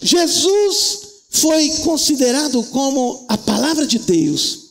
Jesus 0.01 0.99
foi 1.29 1.69
considerado 1.83 2.63
como 2.65 3.25
a 3.27 3.37
palavra 3.37 3.85
de 3.85 3.99
Deus, 3.99 4.69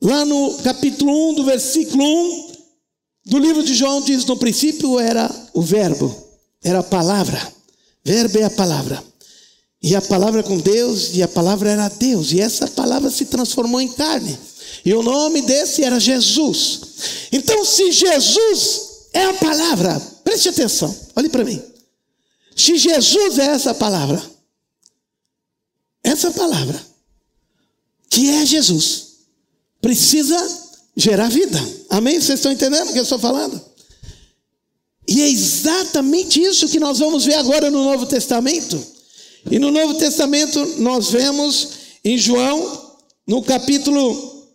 lá 0.00 0.24
no 0.24 0.54
capítulo 0.58 1.30
1, 1.30 1.34
do 1.34 1.44
versículo 1.44 2.04
1, 2.04 2.47
do 3.28 3.38
livro 3.38 3.62
de 3.62 3.74
João 3.74 4.00
diz: 4.00 4.24
no 4.24 4.36
princípio 4.38 4.98
era 4.98 5.30
o 5.52 5.60
Verbo, 5.60 6.14
era 6.62 6.80
a 6.80 6.82
palavra. 6.82 7.40
Verbo 8.02 8.38
é 8.38 8.44
a 8.44 8.50
palavra. 8.50 9.04
E 9.82 9.94
a 9.94 10.00
palavra 10.00 10.42
com 10.42 10.58
Deus, 10.58 11.10
e 11.14 11.22
a 11.22 11.28
palavra 11.28 11.70
era 11.70 11.88
Deus, 11.88 12.32
e 12.32 12.40
essa 12.40 12.66
palavra 12.66 13.10
se 13.10 13.26
transformou 13.26 13.80
em 13.80 13.88
carne. 13.88 14.36
E 14.84 14.92
o 14.94 15.02
nome 15.02 15.42
desse 15.42 15.84
era 15.84 16.00
Jesus. 16.00 16.80
Então, 17.30 17.64
se 17.64 17.92
Jesus 17.92 19.08
é 19.12 19.24
a 19.26 19.34
palavra, 19.34 20.00
preste 20.24 20.48
atenção, 20.48 20.94
olhe 21.14 21.28
para 21.28 21.44
mim. 21.44 21.62
Se 22.56 22.76
Jesus 22.76 23.38
é 23.38 23.46
essa 23.46 23.74
palavra, 23.74 24.20
essa 26.02 26.30
palavra, 26.30 26.80
que 28.10 28.30
é 28.30 28.46
Jesus, 28.46 29.18
precisa 29.80 30.36
gerar 30.96 31.28
vida. 31.28 31.77
Amém? 31.90 32.20
Vocês 32.20 32.38
estão 32.38 32.52
entendendo 32.52 32.88
o 32.88 32.92
que 32.92 32.98
eu 32.98 33.02
estou 33.02 33.18
falando? 33.18 33.60
E 35.08 35.22
é 35.22 35.28
exatamente 35.28 36.40
isso 36.40 36.68
que 36.68 36.78
nós 36.78 36.98
vamos 36.98 37.24
ver 37.24 37.34
agora 37.34 37.70
no 37.70 37.82
Novo 37.82 38.04
Testamento. 38.04 38.78
E 39.50 39.58
no 39.58 39.70
Novo 39.70 39.94
Testamento 39.94 40.64
nós 40.78 41.10
vemos 41.10 41.68
em 42.04 42.18
João, 42.18 42.96
no 43.26 43.42
capítulo 43.42 44.46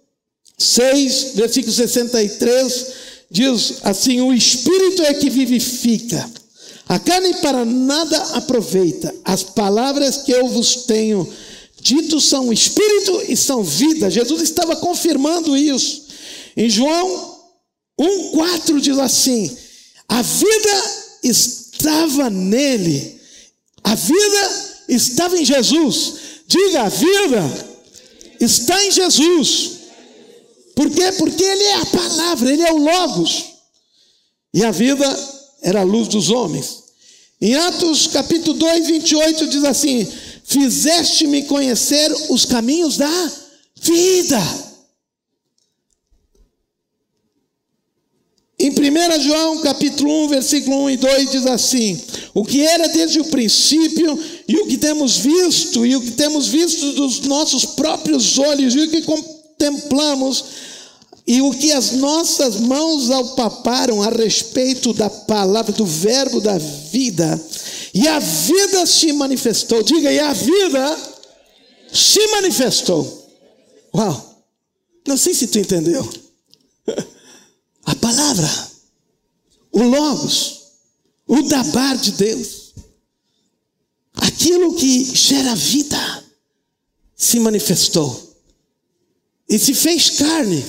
6, 0.58 1.32
versículo 1.34 1.74
63, 1.74 2.88
diz 3.32 3.76
assim: 3.84 4.22
O 4.22 4.32
Espírito 4.32 5.02
é 5.02 5.16
que 5.16 5.30
vivifica, 5.30 6.30
a 6.88 7.00
carne 7.00 7.34
para 7.36 7.66
nada 7.66 8.18
aproveita. 8.36 9.14
As 9.26 9.42
palavras 9.42 10.18
que 10.18 10.32
eu 10.32 10.48
vos 10.48 10.84
tenho 10.86 11.28
dito 11.82 12.22
são 12.22 12.54
Espírito 12.54 13.24
e 13.28 13.36
são 13.36 13.64
vida. 13.64 14.12
Jesus 14.12 14.42
estava 14.42 14.76
confirmando 14.76 15.58
isso. 15.58 16.04
Em 16.56 16.70
João 16.70 17.33
1,4 18.00 18.80
diz 18.80 18.98
assim: 18.98 19.56
a 20.08 20.22
vida 20.22 20.84
estava 21.24 22.30
nele, 22.30 23.20
a 23.84 23.96
vida 23.96 24.84
estava 24.88 25.38
em 25.38 25.46
Jesus. 25.46 26.14
Diga, 26.48 26.84
a 26.84 26.90
vida 26.90 27.68
está 28.40 28.84
em 28.86 28.92
Jesus. 28.92 29.72
Por 30.76 30.90
quê? 30.90 31.12
Porque 31.18 31.44
Ele 31.44 31.64
é 31.64 31.76
a 31.76 31.86
palavra, 31.86 32.52
Ele 32.52 32.64
é 32.64 32.74
o 32.74 32.78
Logos. 32.78 33.46
E 34.54 34.64
a 34.64 34.72
vida 34.72 35.06
era 35.62 35.82
a 35.82 35.84
luz 35.84 36.08
dos 36.08 36.30
homens. 36.30 36.84
Em 37.42 37.56
Atos 37.56 38.08
capítulo 38.08 38.58
2, 38.58 38.88
28 38.88 39.48
diz 39.48 39.64
assim: 39.64 40.08
fizeste-me 40.44 41.44
conhecer 41.44 42.12
os 42.30 42.46
caminhos 42.46 42.98
da 42.98 43.32
vida. 43.82 44.73
Em 48.64 48.70
1 48.70 49.20
João 49.20 49.60
capítulo 49.60 50.24
1, 50.24 50.28
versículo 50.30 50.84
1 50.86 50.92
e 50.92 50.98
2 50.98 51.32
diz 51.32 51.46
assim: 51.48 52.02
O 52.34 52.46
que 52.46 52.66
era 52.66 52.88
desde 52.88 53.20
o 53.20 53.26
princípio, 53.26 54.18
e 54.48 54.56
o 54.56 54.68
que 54.68 54.78
temos 54.78 55.18
visto, 55.18 55.86
e 55.86 55.98
o 55.98 56.02
que 56.02 56.12
temos 56.12 56.48
visto 56.48 56.94
dos 56.94 57.20
nossos 57.20 57.66
próprios 57.66 58.40
olhos, 58.40 58.74
e 58.74 58.80
o 58.80 58.90
que 58.90 59.02
contemplamos, 59.02 60.46
e 61.28 61.42
o 61.42 61.52
que 61.52 61.74
as 61.74 61.92
nossas 61.92 62.56
mãos 62.56 63.12
alpaparam 63.12 64.02
a 64.02 64.08
respeito 64.08 64.94
da 64.94 65.10
palavra, 65.10 65.74
do 65.74 65.86
verbo 65.86 66.40
da 66.40 66.58
vida, 66.58 67.46
e 67.94 68.08
a 68.08 68.18
vida 68.20 68.86
se 68.86 69.12
manifestou. 69.12 69.84
Diga, 69.84 70.10
e 70.10 70.20
a 70.20 70.32
vida 70.32 70.98
se 71.92 72.26
manifestou. 72.28 73.28
Uau! 73.94 74.46
Não 75.06 75.18
sei 75.18 75.34
se 75.34 75.48
tu 75.48 75.60
entendeu. 75.60 76.08
Palavra, 78.16 78.72
o 79.72 79.82
Logos, 79.82 80.62
o 81.26 81.42
Dabar 81.42 81.98
de 81.98 82.12
Deus, 82.12 82.76
aquilo 84.14 84.76
que 84.76 85.04
gera 85.16 85.56
vida, 85.56 86.24
se 87.16 87.40
manifestou 87.40 88.38
e 89.50 89.58
se 89.58 89.74
fez 89.74 90.12
carne 90.12 90.64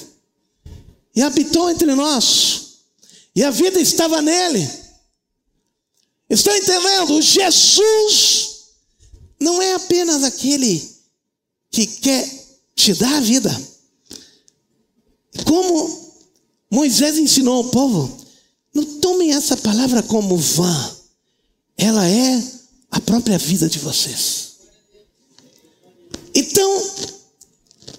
e 1.14 1.20
habitou 1.20 1.68
entre 1.70 1.94
nós, 1.94 2.78
e 3.36 3.44
a 3.44 3.50
vida 3.50 3.78
estava 3.78 4.22
nele. 4.22 4.66
Estão 6.30 6.56
entendendo? 6.56 7.20
Jesus 7.20 8.70
não 9.38 9.60
é 9.60 9.74
apenas 9.74 10.24
aquele 10.24 10.82
que 11.70 11.86
quer 11.86 12.26
te 12.74 12.94
dar 12.94 13.16
a 13.16 13.20
vida. 13.20 13.68
Como 15.44 16.03
Moisés 16.74 17.16
ensinou 17.18 17.54
ao 17.54 17.64
povo: 17.64 18.18
não 18.74 18.84
tomem 18.98 19.32
essa 19.32 19.56
palavra 19.56 20.02
como 20.02 20.36
vã, 20.36 20.96
ela 21.78 22.04
é 22.08 22.42
a 22.90 23.00
própria 23.00 23.38
vida 23.38 23.68
de 23.68 23.78
vocês. 23.78 24.54
Então, 26.34 26.82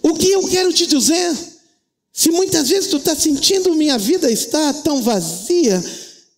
o 0.04 0.14
que 0.16 0.30
eu 0.30 0.46
quero 0.50 0.74
te 0.74 0.86
dizer, 0.86 1.34
se 2.12 2.30
muitas 2.32 2.68
vezes 2.68 2.90
tu 2.90 2.98
está 2.98 3.16
sentindo 3.16 3.74
minha 3.76 3.98
vida 3.98 4.30
está 4.30 4.74
tão 4.74 5.02
vazia, 5.02 5.82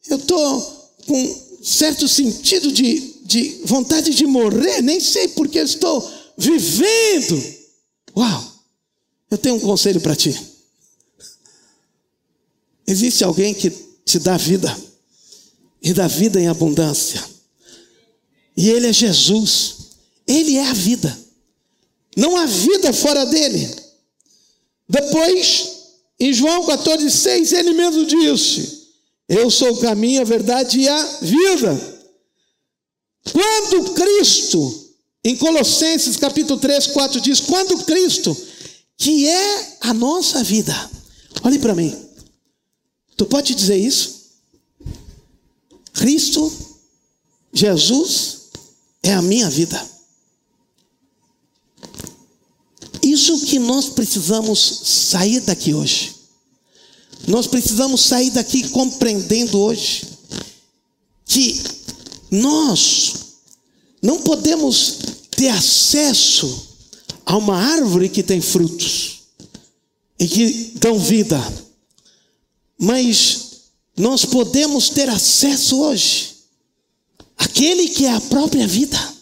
eu 0.07 0.17
estou 0.17 0.61
com 1.07 1.41
certo 1.63 2.07
sentido 2.07 2.71
de, 2.71 3.15
de 3.25 3.61
vontade 3.65 4.11
de 4.13 4.27
morrer, 4.27 4.83
nem 4.83 4.99
sei 4.99 5.29
porque 5.29 5.57
eu 5.57 5.65
estou 5.65 6.07
vivendo. 6.37 7.43
Uau! 8.15 8.53
Eu 9.31 9.39
tenho 9.39 9.55
um 9.55 9.59
conselho 9.59 9.99
para 9.99 10.15
ti. 10.15 10.56
Existe 12.87 13.23
alguém 13.23 13.53
que 13.53 13.69
te 14.05 14.17
dá 14.19 14.37
vida 14.37 14.75
e 15.81 15.93
dá 15.93 16.07
vida 16.07 16.39
em 16.39 16.47
abundância. 16.47 17.23
E 18.55 18.69
Ele 18.69 18.87
é 18.87 18.93
Jesus. 18.93 19.75
Ele 20.25 20.55
é 20.55 20.67
a 20.67 20.73
vida. 20.73 21.17
Não 22.15 22.35
há 22.35 22.45
vida 22.45 22.91
fora 22.93 23.25
dele. 23.25 23.69
Depois, 24.89 25.77
em 26.19 26.33
João 26.33 26.65
14, 26.65 27.11
6, 27.11 27.51
ele 27.53 27.73
mesmo 27.73 28.05
disse: 28.05 28.87
Eu 29.29 29.51
sou 29.51 29.73
o 29.73 29.79
caminho, 29.79 30.21
a 30.21 30.25
verdade 30.25 30.79
e 30.79 30.87
a 30.87 31.03
vida. 31.21 31.97
Quando 33.31 33.93
Cristo, 33.93 34.93
em 35.23 35.35
Colossenses 35.35 36.17
capítulo 36.17 36.59
3, 36.59 36.87
4, 36.87 37.21
diz: 37.21 37.39
Quando 37.41 37.83
Cristo, 37.83 38.35
que 38.97 39.27
é 39.27 39.77
a 39.81 39.93
nossa 39.93 40.43
vida, 40.43 40.73
olhe 41.43 41.59
para 41.59 41.75
mim. 41.75 42.06
Tu 43.17 43.25
pode 43.25 43.55
dizer 43.55 43.75
isso? 43.75 44.27
Cristo, 45.91 46.51
Jesus, 47.51 48.37
é 49.01 49.13
a 49.13 49.21
minha 49.21 49.49
vida. 49.49 49.83
Isso 53.01 53.39
que 53.45 53.57
nós 53.57 53.89
precisamos 53.89 54.59
sair 54.85 55.39
daqui 55.41 55.73
hoje. 55.73 56.15
Nós 57.27 57.47
precisamos 57.47 58.01
sair 58.01 58.29
daqui 58.29 58.69
compreendendo 58.69 59.59
hoje 59.59 60.05
que 61.25 61.61
nós 62.29 63.13
não 64.01 64.21
podemos 64.21 64.99
ter 65.31 65.49
acesso 65.49 66.67
a 67.25 67.35
uma 67.35 67.57
árvore 67.57 68.09
que 68.09 68.21
tem 68.21 68.39
frutos 68.39 69.21
e 70.19 70.27
que 70.27 70.73
dão 70.75 70.99
vida 70.99 71.66
mas 72.77 73.47
nós 73.97 74.25
podemos 74.25 74.89
ter 74.89 75.09
acesso 75.09 75.79
hoje 75.79 76.35
àquele 77.37 77.89
que 77.89 78.05
é 78.05 78.13
a 78.13 78.21
própria 78.21 78.67
vida. 78.67 79.17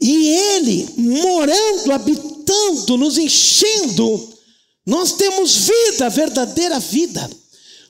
E 0.00 0.28
ele 0.28 0.88
morando, 0.96 1.92
habitando, 1.92 2.96
nos 2.96 3.18
enchendo, 3.18 4.34
nós 4.86 5.12
temos 5.12 5.56
vida, 5.56 6.08
verdadeira 6.08 6.78
vida. 6.78 7.28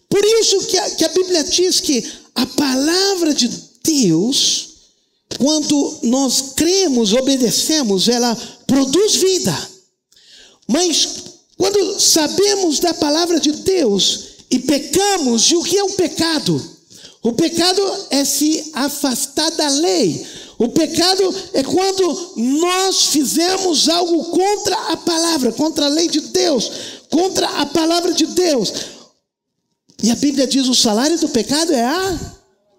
Por 0.09 0.25
isso 0.25 0.67
que 0.67 0.79
a, 0.79 0.91
que 0.93 1.05
a 1.05 1.09
Bíblia 1.09 1.45
diz 1.45 1.81
que 1.81 2.05
a 2.35 2.47
palavra 2.47 3.35
de 3.35 3.49
Deus, 3.83 4.69
quando 5.39 5.99
nós 6.05 6.53
cremos, 6.57 7.13
obedecemos, 7.13 8.09
ela 8.09 8.35
produz 8.67 9.17
vida. 9.17 9.71
Mas 10.67 11.09
quando 11.59 12.01
sabemos 12.01 12.79
da 12.79 12.95
palavra 12.95 13.41
de 13.41 13.51
Deus 13.51 14.21
e 14.49 14.61
pecamos, 14.61 15.51
e 15.51 15.57
o 15.57 15.63
que 15.65 15.77
é 15.77 15.83
o 15.83 15.91
pecado? 15.91 16.79
O 17.21 17.33
pecado 17.33 17.83
é 18.11 18.25
se 18.25 18.71
afastar 18.73 19.51
da 19.51 19.69
lei. 19.69 20.25
O 20.57 20.69
pecado 20.69 21.35
é 21.53 21.65
quando 21.65 22.33
nós 22.37 23.07
fizemos 23.07 23.89
algo 23.89 24.25
contra 24.27 24.77
a 24.93 24.97
palavra, 24.97 25.53
contra 25.53 25.87
a 25.87 25.89
lei 25.89 26.09
de 26.09 26.21
Deus, 26.21 26.71
contra 27.11 27.47
a 27.47 27.67
palavra 27.67 28.13
de 28.13 28.27
Deus. 28.27 28.73
E 30.03 30.13
a 30.13 30.17
Bíblia 30.17 30.47
diz: 30.47 30.69
o 30.69 30.75
salário 30.75 31.19
do 31.19 31.29
pecado 31.29 31.73
é 31.73 31.85
a 31.85 32.21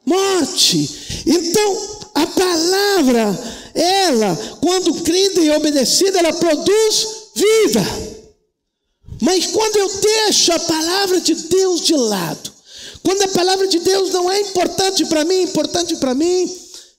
morte. 0.05 1.23
Então, 1.25 1.99
a 2.15 2.25
palavra, 2.27 3.69
ela, 3.75 4.35
quando 4.61 5.03
crida 5.03 5.41
e 5.41 5.49
obedecida, 5.51 6.19
ela 6.19 6.33
produz 6.33 7.07
vida. 7.35 8.18
Mas 9.21 9.47
quando 9.47 9.75
eu 9.77 9.99
deixo 9.99 10.51
a 10.53 10.59
palavra 10.59 11.19
de 11.19 11.35
Deus 11.35 11.81
de 11.81 11.93
lado, 11.93 12.51
quando 13.03 13.21
a 13.23 13.27
palavra 13.29 13.67
de 13.67 13.79
Deus 13.79 14.11
não 14.11 14.31
é 14.31 14.39
importante 14.41 15.05
para 15.05 15.25
mim, 15.25 15.41
importante 15.41 15.95
para 15.97 16.13
mim 16.13 16.49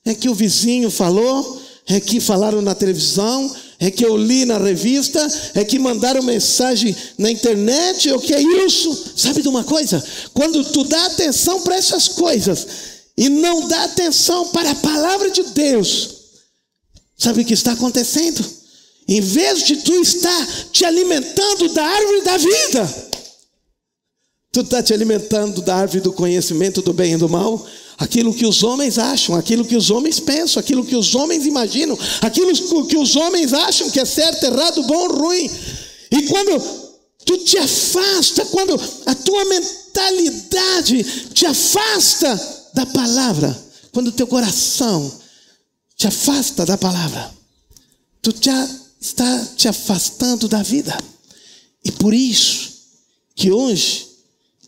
é 0.05 0.13
que 0.13 0.29
o 0.29 0.35
vizinho 0.35 0.89
falou, 0.89 1.61
é 1.87 1.99
que 1.99 2.19
falaram 2.19 2.61
na 2.61 2.75
televisão, 2.75 3.53
é 3.79 3.89
que 3.89 4.05
eu 4.05 4.15
li 4.15 4.45
na 4.45 4.57
revista, 4.57 5.25
é 5.55 5.63
que 5.65 5.79
mandaram 5.79 6.21
mensagem 6.21 6.95
na 7.17 7.31
internet, 7.31 8.09
é 8.09 8.15
o 8.15 8.19
que 8.19 8.33
é 8.33 8.41
isso? 8.41 9.13
Sabe 9.15 9.41
de 9.41 9.47
uma 9.47 9.63
coisa? 9.63 10.03
Quando 10.33 10.63
tu 10.65 10.83
dá 10.83 11.05
atenção 11.07 11.61
para 11.61 11.75
essas 11.75 12.07
coisas 12.07 12.67
e 13.17 13.27
não 13.29 13.67
dá 13.67 13.83
atenção 13.83 14.49
para 14.49 14.71
a 14.71 14.75
palavra 14.75 15.31
de 15.31 15.43
Deus, 15.43 16.09
sabe 17.17 17.41
o 17.41 17.45
que 17.45 17.53
está 17.53 17.71
acontecendo? 17.71 18.60
Em 19.11 19.19
vez 19.19 19.65
de 19.65 19.75
tu 19.75 19.93
estar 19.95 20.47
te 20.71 20.85
alimentando 20.85 21.67
da 21.73 21.83
árvore 21.83 22.21
da 22.21 22.37
vida, 22.37 23.11
tu 24.53 24.61
está 24.61 24.81
te 24.81 24.93
alimentando 24.93 25.61
da 25.61 25.75
árvore 25.75 25.99
do 25.99 26.13
conhecimento 26.13 26.81
do 26.81 26.93
bem 26.93 27.15
e 27.15 27.17
do 27.17 27.27
mal, 27.27 27.67
aquilo 27.97 28.33
que 28.33 28.45
os 28.45 28.63
homens 28.63 28.97
acham, 28.97 29.35
aquilo 29.35 29.65
que 29.65 29.75
os 29.75 29.91
homens 29.91 30.17
pensam, 30.21 30.61
aquilo 30.61 30.85
que 30.85 30.95
os 30.95 31.13
homens 31.13 31.45
imaginam, 31.45 31.99
aquilo 32.21 32.87
que 32.87 32.95
os 32.95 33.17
homens 33.17 33.51
acham 33.51 33.91
que 33.91 33.99
é 33.99 34.05
certo, 34.05 34.45
errado, 34.45 34.81
bom, 34.83 35.09
ruim. 35.09 35.51
E 36.09 36.21
quando 36.27 36.61
tu 37.25 37.37
te 37.39 37.57
afasta, 37.57 38.45
quando 38.45 38.79
a 39.05 39.13
tua 39.13 39.43
mentalidade 39.43 41.03
te 41.33 41.45
afasta 41.45 42.69
da 42.73 42.85
palavra, 42.85 43.61
quando 43.91 44.07
o 44.07 44.13
teu 44.13 44.25
coração 44.25 45.11
te 45.97 46.07
afasta 46.07 46.65
da 46.65 46.77
palavra, 46.77 47.29
tu 48.21 48.31
te 48.31 48.49
está 49.01 49.45
te 49.57 49.67
afastando 49.67 50.47
da 50.47 50.61
vida. 50.61 50.95
E 51.83 51.91
por 51.91 52.13
isso 52.13 52.71
que 53.35 53.51
hoje, 53.51 54.07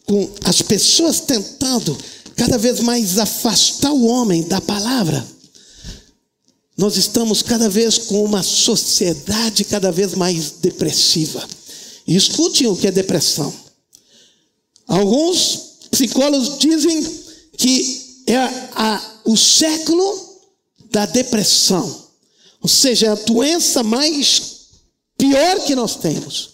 com 0.05 0.27
as 0.43 0.61
pessoas 0.63 1.19
tentando 1.19 1.95
cada 2.35 2.57
vez 2.57 2.79
mais 2.79 3.19
afastar 3.19 3.91
o 3.93 4.05
homem 4.05 4.41
da 4.43 4.59
palavra, 4.59 5.25
nós 6.75 6.97
estamos 6.97 7.43
cada 7.43 7.69
vez 7.69 7.99
com 7.99 8.23
uma 8.23 8.41
sociedade 8.41 9.63
cada 9.63 9.91
vez 9.91 10.15
mais 10.15 10.53
depressiva. 10.59 11.47
E 12.07 12.15
escutem 12.15 12.65
o 12.65 12.75
que 12.75 12.87
é 12.87 12.91
depressão. 12.91 13.53
Alguns 14.87 15.73
psicólogos 15.91 16.57
dizem 16.57 17.23
que 17.55 18.23
é 18.25 18.37
a, 18.37 19.21
o 19.25 19.37
século 19.37 20.39
da 20.91 21.05
depressão. 21.05 22.02
Ou 22.63 22.69
seja, 22.69 23.07
é 23.07 23.09
a 23.09 23.15
doença 23.15 23.83
mais 23.83 24.53
pior 25.17 25.59
que 25.65 25.75
nós 25.75 25.97
temos. 25.97 26.53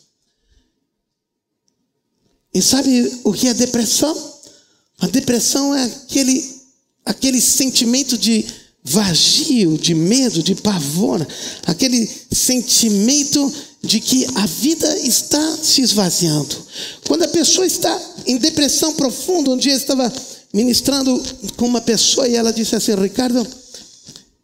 E 2.52 2.62
sabe 2.64 3.22
o 3.24 3.32
que 3.32 3.48
é 3.48 3.54
depressão? 3.54 4.18
A 5.00 5.08
depressão 5.08 5.74
é 5.74 5.84
aquele, 5.84 6.62
aquele 7.06 7.40
sentimento 7.40 8.18
de 8.18 8.44
vazio, 8.84 9.78
de 9.78 9.94
medo, 9.94 10.42
de 10.42 10.56
pavor, 10.56 11.26
aquele 11.68 12.10
sentimento 12.32 13.54
de 13.84 14.00
que 14.00 14.26
a 14.36 14.46
vida 14.48 14.98
está 15.00 15.58
se 15.58 15.82
esvaziando. 15.82 16.56
Quando 17.08 17.24
a 17.24 17.28
pessoa 17.28 17.68
está 17.68 18.02
em 18.26 18.38
depressão 18.38 18.94
profunda, 18.94 19.52
um 19.52 19.58
dia 19.58 19.74
eu 19.74 19.78
estava 19.78 20.12
ministrando 20.52 21.24
com 21.56 21.68
uma 21.68 21.82
pessoa 21.82 22.28
e 22.28 22.36
ela 22.36 22.52
disse 22.52 22.76
assim: 22.76 22.96
Ricardo, 22.96 23.46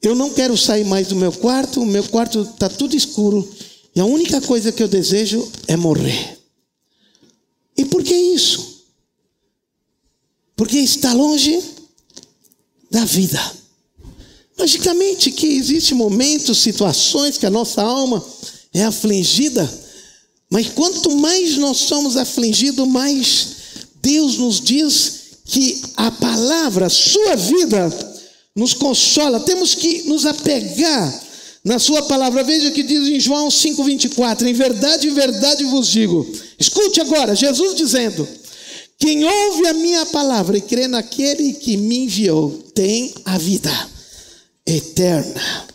eu 0.08 0.16
não 0.16 0.30
quero 0.30 0.58
sair 0.58 0.86
mais 0.86 1.08
do 1.08 1.16
meu 1.16 1.32
quarto, 1.32 1.82
o 1.82 1.86
meu 1.86 2.04
quarto 2.04 2.42
está 2.42 2.70
tudo 2.70 2.96
escuro 2.96 3.48
e 3.96 4.00
a 4.00 4.06
única 4.06 4.42
coisa 4.42 4.72
que 4.72 4.84
eu 4.84 4.88
desejo 4.88 5.50
é 5.68 5.76
morrer. 5.76 6.38
E 7.78 7.86
por 7.86 8.04
que 8.04 8.14
isso? 8.14 8.84
Porque 10.56 10.78
está 10.78 11.14
longe 11.14 11.62
da 12.90 13.04
vida. 13.06 13.40
Logicamente 14.58 15.32
que 15.32 15.48
existem 15.48 15.98
momentos, 15.98 16.60
situações 16.60 17.38
que 17.38 17.46
a 17.46 17.50
nossa 17.50 17.82
alma 17.82 18.26
é 18.74 18.84
afligida, 18.84 19.70
mas 20.50 20.70
quanto 20.70 21.12
mais 21.16 21.58
nós 21.58 21.78
somos 21.78 22.16
afligidos, 22.16 22.88
mais 22.88 23.48
Deus 24.02 24.38
nos 24.38 24.62
diz 24.62 25.14
que 25.46 25.82
a 25.98 26.10
palavra, 26.12 26.86
a 26.86 26.90
sua 26.90 27.36
vida, 27.36 28.15
nos 28.56 28.74
consola. 28.74 29.40
Temos 29.42 29.76
que 29.76 30.04
nos 30.04 30.26
apegar 30.26 31.24
na 31.64 31.78
sua 31.80 32.04
palavra. 32.04 32.44
Veja 32.44 32.72
que 32.72 32.84
diz 32.84 33.08
em 33.08 33.20
João 33.20 33.50
5:24, 33.50 34.48
em 34.48 34.54
verdade, 34.54 35.08
em 35.08 35.14
verdade 35.14 35.64
vos 35.66 35.88
digo. 35.88 36.26
Escute 36.58 37.02
agora, 37.02 37.36
Jesus 37.36 37.76
dizendo: 37.76 38.28
quem 38.98 39.26
ouve 39.26 39.68
a 39.68 39.74
minha 39.74 40.06
palavra 40.06 40.58
e 40.58 40.62
crê 40.62 40.88
naquele 40.88 41.54
que 41.54 41.76
me 41.76 42.00
enviou, 42.00 42.52
tem 42.74 43.14
a 43.26 43.38
vida 43.38 43.72
eterna. 44.66 45.68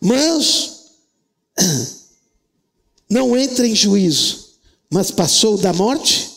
Mas 0.00 0.70
não 3.10 3.36
entra 3.36 3.66
em 3.66 3.74
juízo, 3.74 4.46
mas 4.90 5.10
passou 5.10 5.58
da 5.58 5.72
morte 5.72 6.30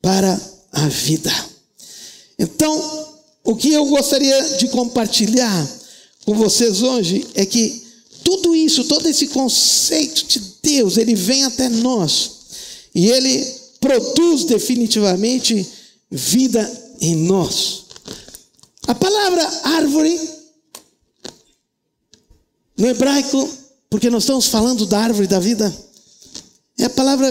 para 0.00 0.40
a 0.72 0.88
vida. 0.88 1.32
Então, 2.38 3.13
o 3.44 3.54
que 3.54 3.72
eu 3.72 3.84
gostaria 3.86 4.56
de 4.56 4.68
compartilhar 4.68 5.68
com 6.24 6.34
vocês 6.34 6.82
hoje 6.82 7.26
é 7.34 7.44
que 7.44 7.84
tudo 8.24 8.56
isso, 8.56 8.84
todo 8.84 9.06
esse 9.06 9.28
conceito 9.28 10.24
de 10.26 10.40
Deus, 10.62 10.96
ele 10.96 11.14
vem 11.14 11.44
até 11.44 11.68
nós 11.68 12.30
e 12.94 13.08
ele 13.08 13.44
produz 13.78 14.44
definitivamente 14.44 15.66
vida 16.10 16.96
em 17.02 17.14
nós. 17.16 17.84
A 18.86 18.94
palavra 18.94 19.46
árvore, 19.64 20.18
no 22.78 22.88
hebraico, 22.88 23.48
porque 23.90 24.08
nós 24.08 24.22
estamos 24.22 24.46
falando 24.46 24.86
da 24.86 25.00
árvore 25.00 25.26
da 25.26 25.38
vida, 25.38 25.74
é 26.78 26.84
a 26.84 26.90
palavra 26.90 27.28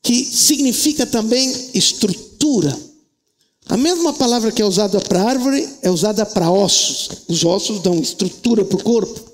que 0.00 0.24
significa 0.24 1.04
também 1.04 1.52
estrutura. 1.74 2.93
A 3.66 3.76
mesma 3.76 4.12
palavra 4.12 4.52
que 4.52 4.60
é 4.60 4.64
usada 4.64 5.00
para 5.00 5.22
árvore 5.22 5.66
é 5.82 5.90
usada 5.90 6.26
para 6.26 6.50
ossos. 6.50 7.08
Os 7.28 7.44
ossos 7.44 7.80
dão 7.80 7.98
estrutura 7.98 8.64
para 8.64 8.76
o 8.76 8.82
corpo. 8.82 9.32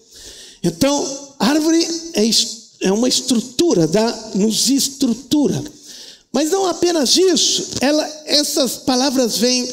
Então, 0.63 1.35
árvore 1.39 1.85
é, 2.15 2.23
é 2.83 2.93
uma 2.93 3.09
estrutura, 3.09 3.87
dá, 3.87 4.31
nos 4.35 4.71
estrutura. 4.71 5.63
Mas 6.33 6.51
não 6.51 6.67
apenas 6.67 7.17
isso, 7.17 7.71
ela, 7.81 8.07
essas 8.25 8.77
palavras 8.77 9.39
vêm 9.39 9.69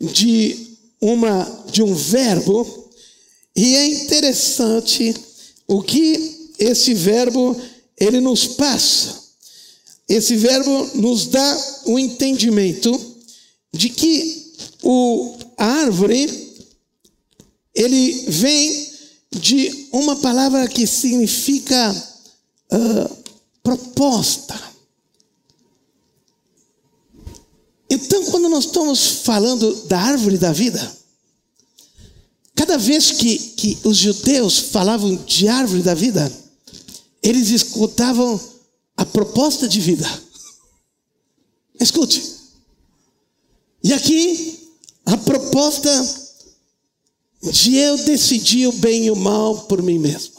de, 0.00 0.76
uma, 1.00 1.64
de 1.70 1.82
um 1.82 1.94
verbo, 1.94 2.90
e 3.54 3.76
é 3.76 3.86
interessante 3.86 5.14
o 5.68 5.80
que 5.80 6.50
esse 6.58 6.94
verbo 6.94 7.56
ele 7.96 8.20
nos 8.20 8.44
passa. 8.46 9.22
Esse 10.08 10.34
verbo 10.34 10.90
nos 10.96 11.26
dá 11.26 11.80
o 11.86 11.92
um 11.92 11.98
entendimento 11.98 13.13
de 13.74 13.88
que 13.90 14.54
o, 14.82 15.36
a 15.58 15.64
árvore, 15.64 16.30
ele 17.74 18.24
vem 18.28 18.94
de 19.32 19.88
uma 19.92 20.16
palavra 20.16 20.68
que 20.68 20.86
significa 20.86 21.90
uh, 22.72 23.16
proposta. 23.62 24.58
Então, 27.90 28.24
quando 28.26 28.48
nós 28.48 28.66
estamos 28.66 29.06
falando 29.24 29.74
da 29.86 29.98
árvore 29.98 30.38
da 30.38 30.52
vida, 30.52 30.96
cada 32.54 32.78
vez 32.78 33.10
que, 33.12 33.38
que 33.38 33.78
os 33.84 33.96
judeus 33.96 34.58
falavam 34.58 35.16
de 35.16 35.48
árvore 35.48 35.82
da 35.82 35.94
vida, 35.94 36.32
eles 37.20 37.50
escutavam 37.50 38.40
a 38.96 39.04
proposta 39.04 39.66
de 39.66 39.80
vida. 39.80 40.08
Escute. 41.80 42.33
E 43.84 43.92
aqui, 43.92 44.70
a 45.04 45.14
proposta 45.18 45.90
de 47.42 47.76
eu 47.76 47.98
decidir 47.98 48.66
o 48.66 48.72
bem 48.72 49.04
e 49.04 49.10
o 49.10 49.16
mal 49.16 49.64
por 49.64 49.82
mim 49.82 49.98
mesmo. 49.98 50.32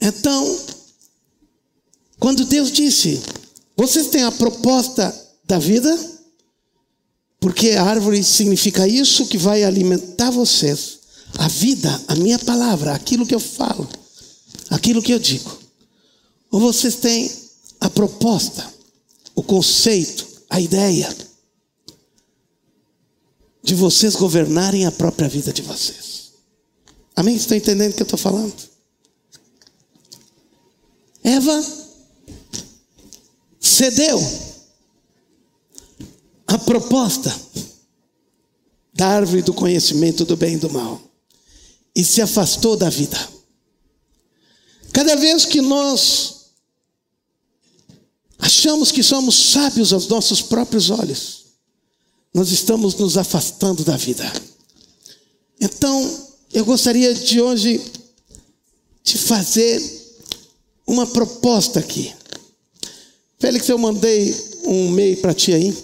Então, 0.00 0.58
quando 2.18 2.44
Deus 2.44 2.72
disse: 2.72 3.22
Vocês 3.76 4.08
têm 4.08 4.24
a 4.24 4.32
proposta 4.32 5.14
da 5.44 5.60
vida, 5.60 5.96
porque 7.38 7.70
a 7.70 7.84
árvore 7.84 8.24
significa 8.24 8.88
isso 8.88 9.26
que 9.26 9.38
vai 9.38 9.62
alimentar 9.62 10.32
vocês, 10.32 10.98
a 11.38 11.46
vida, 11.46 12.02
a 12.08 12.16
minha 12.16 12.38
palavra, 12.40 12.92
aquilo 12.94 13.24
que 13.24 13.34
eu 13.34 13.40
falo, 13.40 13.88
aquilo 14.70 15.00
que 15.00 15.12
eu 15.12 15.20
digo. 15.20 15.56
Ou 16.50 16.58
vocês 16.58 16.96
têm 16.96 17.30
a 17.78 17.88
proposta, 17.88 18.66
o 19.36 19.42
conceito, 19.44 20.26
a 20.50 20.60
ideia 20.60 21.27
de 23.68 23.74
vocês 23.74 24.16
governarem 24.16 24.86
a 24.86 24.90
própria 24.90 25.28
vida 25.28 25.52
de 25.52 25.60
vocês. 25.60 26.32
Amém? 27.14 27.36
Estão 27.36 27.54
entendendo 27.54 27.92
o 27.92 27.94
que 27.94 28.00
eu 28.00 28.04
estou 28.04 28.18
falando? 28.18 28.54
Eva 31.22 31.66
cedeu 33.60 34.18
a 36.46 36.56
proposta 36.56 37.38
da 38.94 39.08
árvore 39.08 39.42
do 39.42 39.52
conhecimento 39.52 40.24
do 40.24 40.34
bem 40.34 40.54
e 40.54 40.58
do 40.58 40.70
mal 40.70 41.02
e 41.94 42.02
se 42.02 42.22
afastou 42.22 42.74
da 42.74 42.88
vida. 42.88 43.18
Cada 44.94 45.14
vez 45.14 45.44
que 45.44 45.60
nós 45.60 46.52
achamos 48.38 48.90
que 48.90 49.02
somos 49.02 49.36
sábios 49.36 49.92
aos 49.92 50.08
nossos 50.08 50.40
próprios 50.40 50.88
olhos, 50.88 51.37
nós 52.32 52.50
estamos 52.50 52.94
nos 52.94 53.16
afastando 53.16 53.84
da 53.84 53.96
vida. 53.96 54.30
Então, 55.60 56.28
eu 56.52 56.64
gostaria 56.64 57.12
de 57.14 57.40
hoje 57.40 57.80
te 59.02 59.18
fazer 59.18 59.80
uma 60.86 61.06
proposta 61.06 61.80
aqui. 61.80 62.14
Félix, 63.38 63.68
eu 63.68 63.78
mandei 63.78 64.34
um 64.64 64.88
e-mail 64.88 65.16
para 65.18 65.34
ti 65.34 65.52
aí 65.52 65.76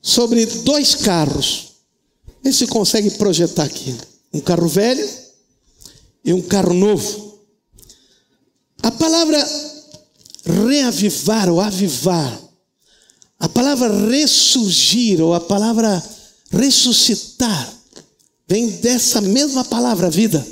sobre 0.00 0.44
dois 0.44 0.94
carros. 0.94 1.72
Vê 2.42 2.52
se 2.52 2.66
consegue 2.66 3.10
projetar 3.12 3.64
aqui. 3.64 3.96
Um 4.32 4.40
carro 4.40 4.68
velho 4.68 5.08
e 6.24 6.32
um 6.32 6.42
carro 6.42 6.74
novo. 6.74 7.38
A 8.82 8.90
palavra 8.90 9.38
reavivar 10.44 11.48
ou 11.48 11.60
avivar 11.60 12.43
a 13.44 13.48
palavra 13.50 14.08
ressurgir 14.08 15.20
ou 15.20 15.34
a 15.34 15.40
palavra 15.40 16.02
ressuscitar 16.50 17.74
vem 18.48 18.68
dessa 18.68 19.20
mesma 19.20 19.62
palavra 19.62 20.08
vida. 20.08 20.44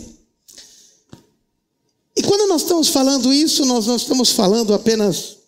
E 2.14 2.22
quando 2.22 2.46
nós 2.48 2.60
estamos 2.60 2.88
falando 2.88 3.32
isso, 3.32 3.64
nós 3.64 3.86
não 3.86 3.96
estamos 3.96 4.32
falando 4.32 4.74
apenas 4.74 5.38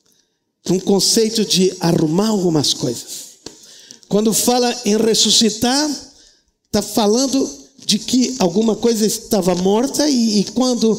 de 0.65 0.73
um 0.73 0.81
conceito 0.81 1.45
de 1.45 1.71
arrumar 1.81 2.29
algumas 2.29 2.73
coisas. 2.73 3.35
Quando 4.09 4.33
fala 4.33 4.75
em 4.87 4.97
ressuscitar, 4.97 5.91
está 6.65 6.81
falando 6.81 7.47
de 7.85 7.99
que 7.99 8.37
alguma 8.39 8.75
coisa 8.75 9.05
estava 9.05 9.55
morta 9.55 10.09
e, 10.09 10.41
e 10.41 10.45
quando 10.45 10.99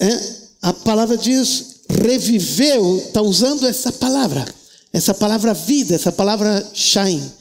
é, 0.00 0.34
a 0.60 0.72
palavra 0.72 1.16
diz 1.16 1.76
reviveu, 1.88 2.98
está 2.98 3.22
usando 3.22 3.64
essa 3.64 3.92
palavra 3.92 4.44
essa 4.94 5.12
palavra 5.12 5.52
vida, 5.52 5.96
essa 5.96 6.12
palavra 6.12 6.70
shine. 6.72 7.32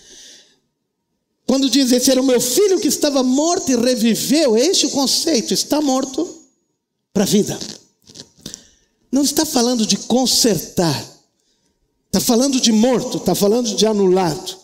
Quando 1.45 1.69
diz 1.69 1.91
esse 1.91 2.09
era 2.09 2.19
o 2.19 2.25
meu 2.25 2.41
filho 2.41 2.79
que 2.79 2.87
estava 2.87 3.21
morto 3.21 3.71
e 3.71 3.75
reviveu, 3.75 4.57
é 4.57 4.61
esse 4.61 4.87
o 4.87 4.89
conceito, 4.89 5.53
está 5.53 5.79
morto 5.79 6.27
para 7.13 7.21
a 7.21 7.27
vida. 7.27 7.57
Não 9.11 9.21
está 9.21 9.45
falando 9.45 9.85
de 9.85 9.97
consertar, 9.97 10.99
está 12.07 12.19
falando 12.19 12.59
de 12.59 12.71
morto, 12.71 13.17
está 13.17 13.35
falando 13.35 13.75
de 13.75 13.85
anulado. 13.85 14.57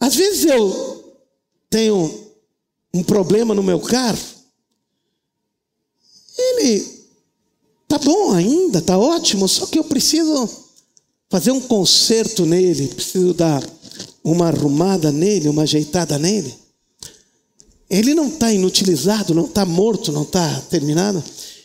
Às 0.00 0.16
vezes 0.16 0.46
eu 0.46 1.16
tenho 1.70 2.32
um 2.92 3.04
problema 3.04 3.54
no 3.54 3.62
meu 3.62 3.78
carro, 3.78 4.18
ele 6.36 7.06
tá 7.86 7.98
bom 7.98 8.32
ainda, 8.32 8.82
tá 8.82 8.98
ótimo, 8.98 9.48
só 9.48 9.64
que 9.66 9.78
eu 9.78 9.84
preciso 9.84 10.65
fazer 11.28 11.50
um 11.50 11.60
conserto 11.60 12.46
nele, 12.46 12.88
preciso 12.88 13.34
dar 13.34 13.62
uma 14.22 14.48
arrumada 14.48 15.12
nele, 15.12 15.48
uma 15.48 15.62
ajeitada 15.62 16.18
nele. 16.18 16.54
Ele 17.88 18.14
não 18.14 18.28
está 18.28 18.52
inutilizado, 18.52 19.34
não 19.34 19.44
está 19.44 19.64
morto, 19.64 20.10
não 20.10 20.22
está 20.22 20.60
terminado. 20.62 21.22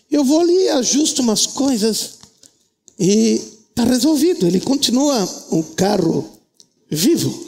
Eu 0.09 0.23
vou 0.23 0.41
ali, 0.41 0.69
ajusto 0.69 1.21
umas 1.21 1.47
coisas 1.47 2.19
e 2.99 3.41
está 3.69 3.83
resolvido. 3.83 4.45
Ele 4.45 4.59
continua 4.59 5.27
um 5.51 5.63
carro 5.63 6.29
vivo. 6.89 7.47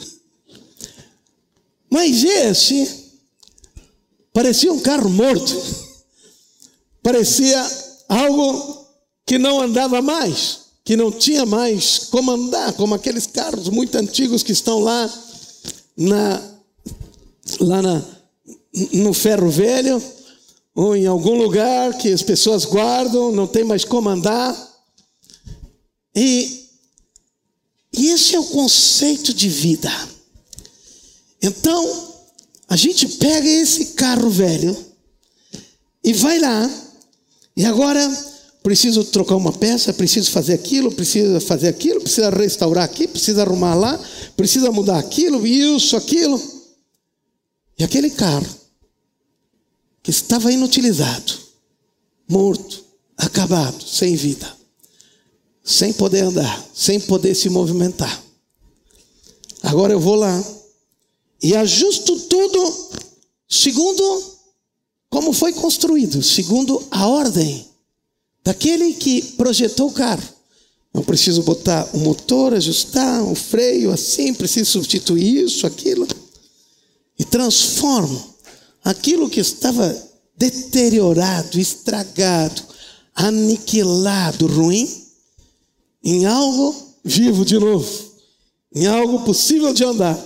Mas 1.88 2.24
esse 2.24 3.04
parecia 4.32 4.72
um 4.72 4.80
carro 4.80 5.08
morto. 5.08 5.56
Parecia 7.02 7.64
algo 8.08 8.86
que 9.24 9.38
não 9.38 9.60
andava 9.60 10.02
mais 10.02 10.63
que 10.84 10.96
não 10.96 11.10
tinha 11.10 11.46
mais 11.46 11.98
como 12.10 12.30
andar, 12.30 12.74
como 12.74 12.94
aqueles 12.94 13.26
carros 13.26 13.70
muito 13.70 13.96
antigos 13.96 14.42
que 14.42 14.52
estão 14.52 14.80
lá 14.80 15.10
na, 15.96 16.42
lá 17.60 17.80
na, 17.80 18.04
no 18.92 19.14
ferro 19.14 19.48
velho, 19.48 20.02
ou 20.74 20.94
em 20.94 21.06
algum 21.06 21.36
lugar 21.36 21.96
que 21.96 22.12
as 22.12 22.22
pessoas 22.22 22.66
guardam, 22.66 23.32
não 23.32 23.46
tem 23.46 23.64
mais 23.64 23.84
como 23.84 24.10
andar. 24.10 24.54
E, 26.14 26.68
e 27.92 28.08
esse 28.08 28.34
é 28.34 28.40
o 28.40 28.44
conceito 28.44 29.32
de 29.32 29.48
vida. 29.48 29.90
Então, 31.40 32.14
a 32.68 32.76
gente 32.76 33.08
pega 33.08 33.48
esse 33.48 33.86
carro 33.94 34.28
velho 34.28 34.76
e 36.02 36.12
vai 36.12 36.38
lá, 36.38 36.70
e 37.56 37.64
agora 37.64 38.33
preciso 38.64 39.04
trocar 39.04 39.36
uma 39.36 39.52
peça, 39.52 39.92
preciso 39.92 40.30
fazer 40.30 40.54
aquilo, 40.54 40.90
preciso 40.90 41.38
fazer 41.38 41.68
aquilo, 41.68 42.00
precisa 42.00 42.30
restaurar 42.30 42.84
aqui, 42.84 43.06
precisa 43.06 43.42
arrumar 43.42 43.74
lá, 43.74 44.00
precisa 44.34 44.72
mudar 44.72 44.98
aquilo, 44.98 45.46
isso, 45.46 45.94
aquilo. 45.94 46.40
E 47.78 47.84
aquele 47.84 48.08
carro 48.08 48.46
que 50.02 50.10
estava 50.10 50.50
inutilizado, 50.50 51.34
morto, 52.26 52.82
acabado, 53.18 53.84
sem 53.86 54.16
vida, 54.16 54.50
sem 55.62 55.92
poder 55.92 56.24
andar, 56.24 56.66
sem 56.74 56.98
poder 56.98 57.34
se 57.34 57.50
movimentar. 57.50 58.22
Agora 59.62 59.92
eu 59.92 60.00
vou 60.00 60.14
lá 60.14 60.42
e 61.42 61.54
ajusto 61.54 62.18
tudo 62.18 62.90
segundo 63.46 64.24
como 65.10 65.34
foi 65.34 65.52
construído, 65.52 66.22
segundo 66.22 66.82
a 66.90 67.06
ordem 67.06 67.73
daquele 68.44 68.92
que 68.92 69.22
projetou 69.32 69.88
o 69.88 69.92
carro. 69.92 70.22
Não 70.92 71.02
preciso 71.02 71.42
botar 71.42 71.88
o 71.92 71.98
motor, 71.98 72.54
ajustar 72.54 73.24
o 73.24 73.34
freio 73.34 73.90
assim, 73.90 74.32
preciso 74.34 74.70
substituir 74.70 75.44
isso, 75.44 75.66
aquilo. 75.66 76.06
E 77.18 77.24
transformo 77.24 78.36
aquilo 78.84 79.30
que 79.30 79.40
estava 79.40 79.96
deteriorado, 80.36 81.58
estragado, 81.58 82.62
aniquilado, 83.14 84.46
ruim, 84.46 84.88
em 86.02 86.26
algo 86.26 86.76
vivo 87.02 87.44
de 87.44 87.58
novo, 87.58 88.12
em 88.72 88.86
algo 88.86 89.24
possível 89.24 89.72
de 89.72 89.82
andar. 89.84 90.18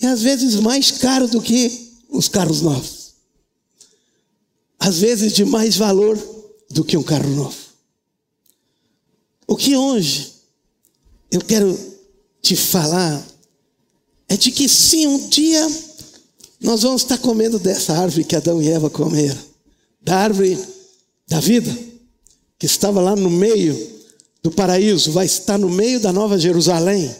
E 0.00 0.06
às 0.06 0.22
vezes 0.22 0.54
mais 0.54 0.90
caro 0.90 1.28
do 1.28 1.42
que 1.42 1.90
os 2.08 2.28
carros 2.28 2.62
novos 2.62 2.99
às 4.80 4.98
vezes 4.98 5.34
de 5.34 5.44
mais 5.44 5.76
valor 5.76 6.18
do 6.70 6.82
que 6.82 6.96
um 6.96 7.02
carro 7.02 7.28
novo. 7.28 7.56
O 9.46 9.54
que 9.54 9.76
hoje 9.76 10.32
eu 11.30 11.40
quero 11.42 11.78
te 12.40 12.56
falar 12.56 13.22
é 14.26 14.36
de 14.36 14.50
que 14.50 14.68
sim, 14.68 15.06
um 15.06 15.28
dia 15.28 15.68
nós 16.60 16.82
vamos 16.82 17.02
estar 17.02 17.18
comendo 17.18 17.58
dessa 17.58 17.92
árvore 17.92 18.24
que 18.24 18.34
Adão 18.34 18.62
e 18.62 18.68
Eva 18.68 18.88
comeram, 18.88 19.38
da 20.00 20.16
árvore 20.16 20.58
da 21.28 21.40
vida, 21.40 21.76
que 22.58 22.66
estava 22.66 23.00
lá 23.00 23.14
no 23.14 23.30
meio 23.30 24.00
do 24.42 24.50
paraíso, 24.50 25.12
vai 25.12 25.26
estar 25.26 25.58
no 25.58 25.68
meio 25.68 26.00
da 26.00 26.12
Nova 26.12 26.38
Jerusalém. 26.38 27.14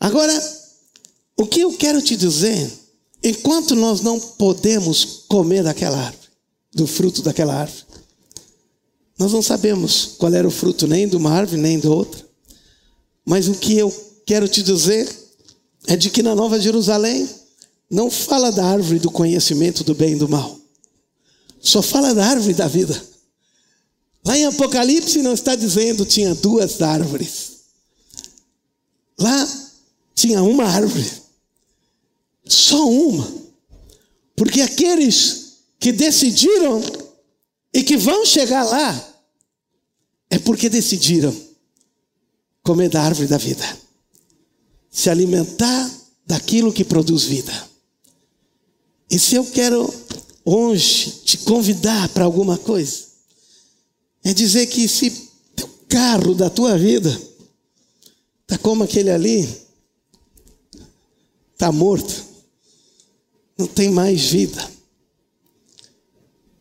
Agora, 0.00 0.32
o 1.36 1.46
que 1.46 1.60
eu 1.60 1.72
quero 1.74 2.02
te 2.02 2.16
dizer, 2.16 2.70
enquanto 3.22 3.74
nós 3.74 4.00
não 4.00 4.18
podemos 4.18 5.24
comer 5.28 5.62
daquela 5.62 5.98
árvore, 5.98 6.23
do 6.74 6.86
fruto 6.86 7.22
daquela 7.22 7.54
árvore. 7.54 7.84
Nós 9.18 9.32
não 9.32 9.42
sabemos 9.42 10.16
qual 10.18 10.32
era 10.34 10.46
o 10.46 10.50
fruto 10.50 10.86
nem 10.86 11.06
de 11.06 11.16
uma 11.16 11.30
árvore 11.30 11.60
nem 11.60 11.78
de 11.78 11.86
outra. 11.86 12.24
Mas 13.24 13.48
o 13.48 13.54
que 13.54 13.78
eu 13.78 13.90
quero 14.26 14.48
te 14.48 14.62
dizer 14.62 15.08
é 15.86 15.96
de 15.96 16.10
que 16.10 16.22
na 16.22 16.34
Nova 16.34 16.60
Jerusalém 16.60 17.28
não 17.88 18.10
fala 18.10 18.50
da 18.50 18.64
árvore 18.64 18.98
do 18.98 19.10
conhecimento 19.10 19.84
do 19.84 19.94
bem 19.94 20.14
e 20.14 20.18
do 20.18 20.28
mal. 20.28 20.58
Só 21.60 21.80
fala 21.80 22.14
da 22.14 22.26
árvore 22.26 22.54
da 22.54 22.66
vida. 22.66 23.00
Lá 24.24 24.36
em 24.36 24.46
Apocalipse 24.46 25.22
não 25.22 25.32
está 25.32 25.54
dizendo 25.54 26.04
tinha 26.04 26.34
duas 26.34 26.82
árvores. 26.82 27.52
Lá 29.18 29.48
tinha 30.14 30.42
uma 30.42 30.64
árvore. 30.64 31.10
Só 32.46 32.88
uma. 32.88 33.30
Porque 34.34 34.60
aqueles 34.60 35.43
que 35.84 35.92
decidiram 35.92 36.80
e 37.70 37.82
que 37.82 37.98
vão 37.98 38.24
chegar 38.24 38.62
lá, 38.62 39.14
é 40.30 40.38
porque 40.38 40.70
decidiram 40.70 41.36
comer 42.62 42.88
da 42.88 43.02
árvore 43.02 43.28
da 43.28 43.36
vida, 43.36 43.78
se 44.90 45.10
alimentar 45.10 45.90
daquilo 46.26 46.72
que 46.72 46.86
produz 46.86 47.24
vida. 47.24 47.52
E 49.10 49.18
se 49.18 49.34
eu 49.34 49.44
quero 49.44 49.92
hoje 50.42 51.10
te 51.22 51.36
convidar 51.36 52.08
para 52.08 52.24
alguma 52.24 52.56
coisa, 52.56 53.04
é 54.24 54.32
dizer 54.32 54.66
que 54.68 54.88
se 54.88 55.28
o 55.62 55.68
carro 55.86 56.34
da 56.34 56.48
tua 56.48 56.78
vida 56.78 57.10
está 58.40 58.56
como 58.56 58.84
aquele 58.84 59.10
ali, 59.10 59.46
está 61.52 61.70
morto, 61.70 62.24
não 63.58 63.66
tem 63.66 63.90
mais 63.90 64.22
vida. 64.22 64.73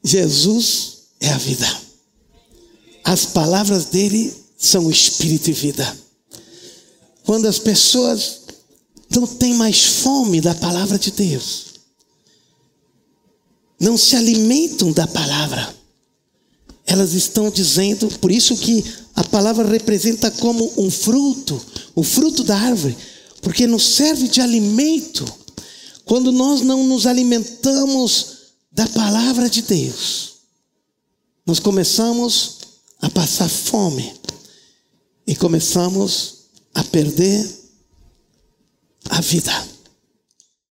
Jesus 0.04 0.98
é 1.20 1.30
a 1.30 1.38
vida. 1.38 1.82
As 3.04 3.26
palavras 3.26 3.86
dele 3.86 4.34
são 4.58 4.90
espírito 4.90 5.50
e 5.50 5.54
vida. 5.54 5.98
Quando 7.26 7.48
as 7.48 7.60
pessoas 7.60 8.42
não 9.10 9.26
têm 9.26 9.54
mais 9.54 9.84
fome 9.84 10.42
da 10.42 10.54
palavra 10.56 11.00
de 11.00 11.12
Deus, 11.12 11.66
não 13.80 13.98
se 13.98 14.16
alimentam 14.16 14.92
da 14.92 15.08
palavra, 15.08 15.74
elas 16.86 17.14
estão 17.14 17.50
dizendo, 17.50 18.08
por 18.20 18.32
isso 18.32 18.58
que 18.58 18.84
a 19.16 19.24
palavra 19.24 19.68
representa 19.68 20.30
como 20.32 20.72
um 20.78 20.90
fruto, 20.90 21.62
o 21.96 22.04
fruto 22.04 22.44
da 22.44 22.58
árvore, 22.58 22.98
porque 23.42 23.68
nos 23.68 23.96
serve 23.96 24.28
de 24.28 24.42
alimento. 24.42 25.26
Quando 26.06 26.32
nós 26.32 26.62
não 26.62 26.84
nos 26.84 27.06
alimentamos 27.06 28.33
da 28.74 28.88
palavra 28.88 29.50
de 29.50 29.62
Deus, 29.62 30.40
nós 31.46 31.60
começamos 31.60 32.60
a 33.02 33.10
passar 33.10 33.48
fome 33.48 34.14
e 35.28 35.36
começamos 35.36 36.46
a 36.74 36.84
perder 36.84 37.48
a 39.10 39.22
vida. 39.22 39.73